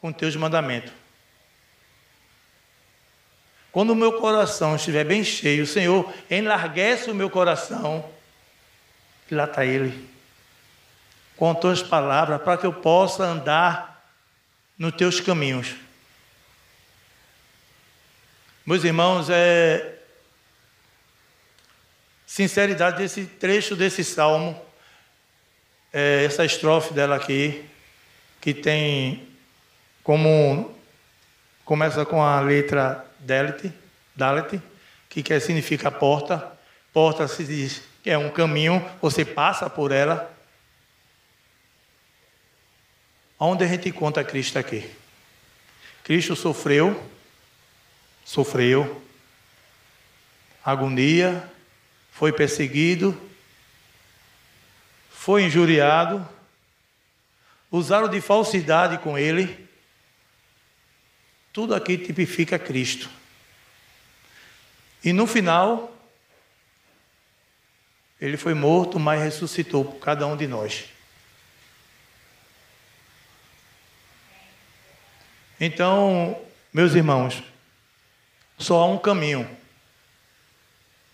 com 0.00 0.10
teus 0.12 0.34
mandamentos. 0.34 0.92
Quando 3.70 3.90
o 3.90 3.96
meu 3.96 4.14
coração 4.14 4.74
estiver 4.74 5.04
bem 5.04 5.22
cheio, 5.22 5.64
Senhor, 5.64 6.12
enlarguece 6.28 7.08
o 7.12 7.14
meu 7.14 7.30
coração, 7.30 8.12
e 9.30 9.34
lá 9.34 9.44
está 9.44 9.64
Ele, 9.64 10.08
com 11.36 11.50
as 11.50 11.58
tuas 11.58 11.82
palavras, 11.82 12.40
para 12.42 12.58
que 12.58 12.66
eu 12.66 12.72
possa 12.72 13.24
andar 13.24 14.04
nos 14.78 14.94
teus 14.94 15.20
caminhos. 15.20 15.74
Meus 18.66 18.84
irmãos, 18.84 19.28
é 19.30 19.98
sinceridade 22.26 22.98
desse 22.98 23.26
trecho 23.26 23.76
desse 23.76 24.02
salmo, 24.02 24.60
é 25.92 26.24
essa 26.24 26.44
estrofe 26.44 26.92
dela 26.92 27.16
aqui, 27.16 27.68
que 28.40 28.52
tem 28.52 29.28
como 30.02 30.76
começa 31.64 32.04
com 32.04 32.22
a 32.22 32.40
letra 32.40 33.06
Dalet 33.20 34.60
que 35.08 35.22
quer, 35.22 35.40
significa 35.40 35.90
porta. 35.90 36.52
Porta 36.92 37.26
se 37.28 37.44
diz 37.44 37.82
que 38.04 38.10
é 38.10 38.18
um 38.18 38.30
caminho, 38.30 38.86
você 39.00 39.24
passa 39.24 39.70
por 39.70 39.90
ela. 39.90 40.30
Onde 43.40 43.64
a 43.64 43.66
gente 43.66 43.88
encontra 43.88 44.22
Cristo 44.22 44.58
aqui? 44.58 44.94
Cristo 46.02 46.36
sofreu, 46.36 47.02
sofreu 48.22 49.02
agonia, 50.62 51.50
foi 52.12 52.30
perseguido, 52.30 53.18
foi 55.10 55.44
injuriado, 55.44 56.28
usaram 57.70 58.08
de 58.08 58.20
falsidade 58.20 58.98
com 58.98 59.16
ele. 59.16 59.66
Tudo 61.54 61.74
aqui 61.74 61.96
tipifica 61.96 62.58
Cristo. 62.58 63.08
E 65.02 65.10
no 65.10 65.26
final, 65.26 65.93
ele 68.20 68.36
foi 68.36 68.54
morto, 68.54 68.98
mas 68.98 69.22
ressuscitou 69.22 69.84
por 69.84 69.98
cada 69.98 70.26
um 70.26 70.36
de 70.36 70.46
nós. 70.46 70.84
Então, 75.60 76.40
meus 76.72 76.94
irmãos, 76.94 77.42
só 78.58 78.80
há 78.80 78.86
um 78.86 78.98
caminho. 78.98 79.48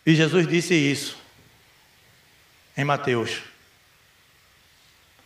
E 0.05 0.15
Jesus 0.15 0.47
disse 0.47 0.75
isso 0.75 1.19
em 2.77 2.85
Mateus. 2.85 3.43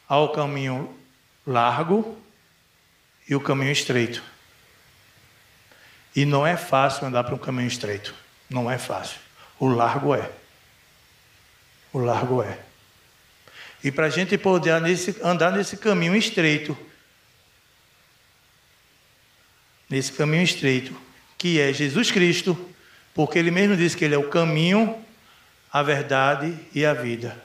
Há 0.08 0.18
o 0.18 0.30
caminho 0.30 0.98
largo 1.46 2.18
e 3.28 3.34
o 3.34 3.40
caminho 3.40 3.72
estreito. 3.72 4.22
E 6.14 6.24
não 6.24 6.46
é 6.46 6.56
fácil 6.56 7.06
andar 7.06 7.24
para 7.24 7.34
um 7.34 7.38
caminho 7.38 7.68
estreito. 7.68 8.14
Não 8.48 8.70
é 8.70 8.78
fácil. 8.78 9.18
O 9.58 9.68
largo 9.68 10.14
é. 10.14 10.30
O 11.94 12.00
largo 12.00 12.42
é. 12.42 12.58
E 13.84 13.92
para 13.92 14.06
a 14.06 14.10
gente 14.10 14.36
poder 14.36 14.80
nesse, 14.80 15.16
andar 15.22 15.52
nesse 15.52 15.76
caminho 15.76 16.16
estreito, 16.16 16.76
nesse 19.88 20.10
caminho 20.12 20.42
estreito, 20.42 20.92
que 21.38 21.60
é 21.60 21.72
Jesus 21.72 22.10
Cristo, 22.10 22.58
porque 23.14 23.38
Ele 23.38 23.52
mesmo 23.52 23.76
disse 23.76 23.96
que 23.96 24.04
Ele 24.04 24.16
é 24.16 24.18
o 24.18 24.28
caminho, 24.28 25.00
a 25.72 25.84
verdade 25.84 26.58
e 26.74 26.84
a 26.84 26.92
vida. 26.92 27.40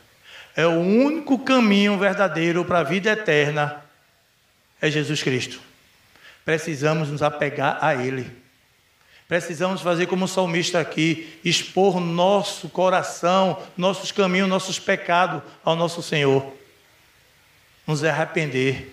É 0.55 0.65
o 0.65 0.79
único 0.79 1.37
caminho 1.37 1.97
verdadeiro 1.99 2.65
para 2.65 2.79
a 2.79 2.83
vida 2.83 3.11
eterna 3.11 3.85
é 4.81 4.89
Jesus 4.89 5.21
Cristo. 5.21 5.61
Precisamos 6.43 7.09
nos 7.09 7.21
apegar 7.21 7.77
a 7.81 7.93
Ele. 7.93 8.48
Precisamos 9.29 9.81
fazer 9.81 10.07
como 10.07 10.25
o 10.25 10.27
salmista 10.27 10.79
aqui, 10.79 11.39
expor 11.45 11.99
nosso 11.99 12.67
coração, 12.67 13.61
nossos 13.77 14.11
caminhos, 14.11 14.49
nossos 14.49 14.79
pecados 14.79 15.43
ao 15.63 15.75
nosso 15.75 16.01
Senhor. 16.01 16.51
Nos 17.85 18.03
arrepender. 18.03 18.91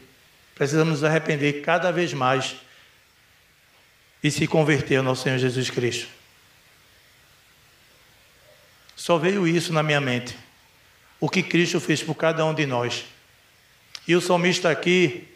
Precisamos 0.55 1.01
nos 1.01 1.05
arrepender 1.05 1.63
cada 1.63 1.91
vez 1.91 2.13
mais 2.13 2.55
e 4.23 4.31
se 4.31 4.47
converter 4.47 4.97
ao 4.97 5.03
nosso 5.03 5.23
Senhor 5.23 5.39
Jesus 5.39 5.71
Cristo. 5.71 6.07
Só 8.95 9.17
veio 9.17 9.49
isso 9.49 9.73
na 9.73 9.83
minha 9.83 10.03
mente. 10.03 10.37
O 11.19 11.31
que 11.31 11.43
Cristo 11.43 11.81
fez 11.81 12.03
por 12.03 12.15
cada 12.15 12.45
um 12.45 12.53
de 12.53 12.67
nós. 12.67 13.07
E 14.07 14.15
o 14.15 14.21
salmista 14.21 14.69
aqui, 14.69 15.27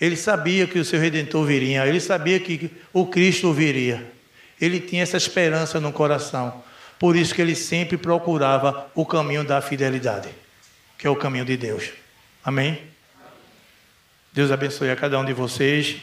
ele 0.00 0.16
sabia 0.16 0.66
que 0.66 0.78
o 0.78 0.84
seu 0.84 1.00
redentor 1.00 1.44
viria, 1.46 1.86
ele 1.86 2.00
sabia 2.00 2.38
que 2.38 2.70
o 2.92 3.06
Cristo 3.06 3.52
viria. 3.52 4.12
Ele 4.60 4.80
tinha 4.80 5.02
essa 5.02 5.16
esperança 5.16 5.80
no 5.80 5.92
coração. 5.92 6.62
Por 6.98 7.16
isso 7.16 7.34
que 7.34 7.42
ele 7.42 7.54
sempre 7.54 7.96
procurava 7.96 8.90
o 8.94 9.04
caminho 9.04 9.44
da 9.44 9.60
fidelidade, 9.60 10.28
que 10.98 11.06
é 11.06 11.10
o 11.10 11.16
caminho 11.16 11.44
de 11.44 11.56
Deus. 11.56 11.90
Amém? 12.44 12.80
Deus 14.32 14.50
abençoe 14.50 14.90
a 14.90 14.96
cada 14.96 15.18
um 15.18 15.24
de 15.24 15.32
vocês. 15.32 15.96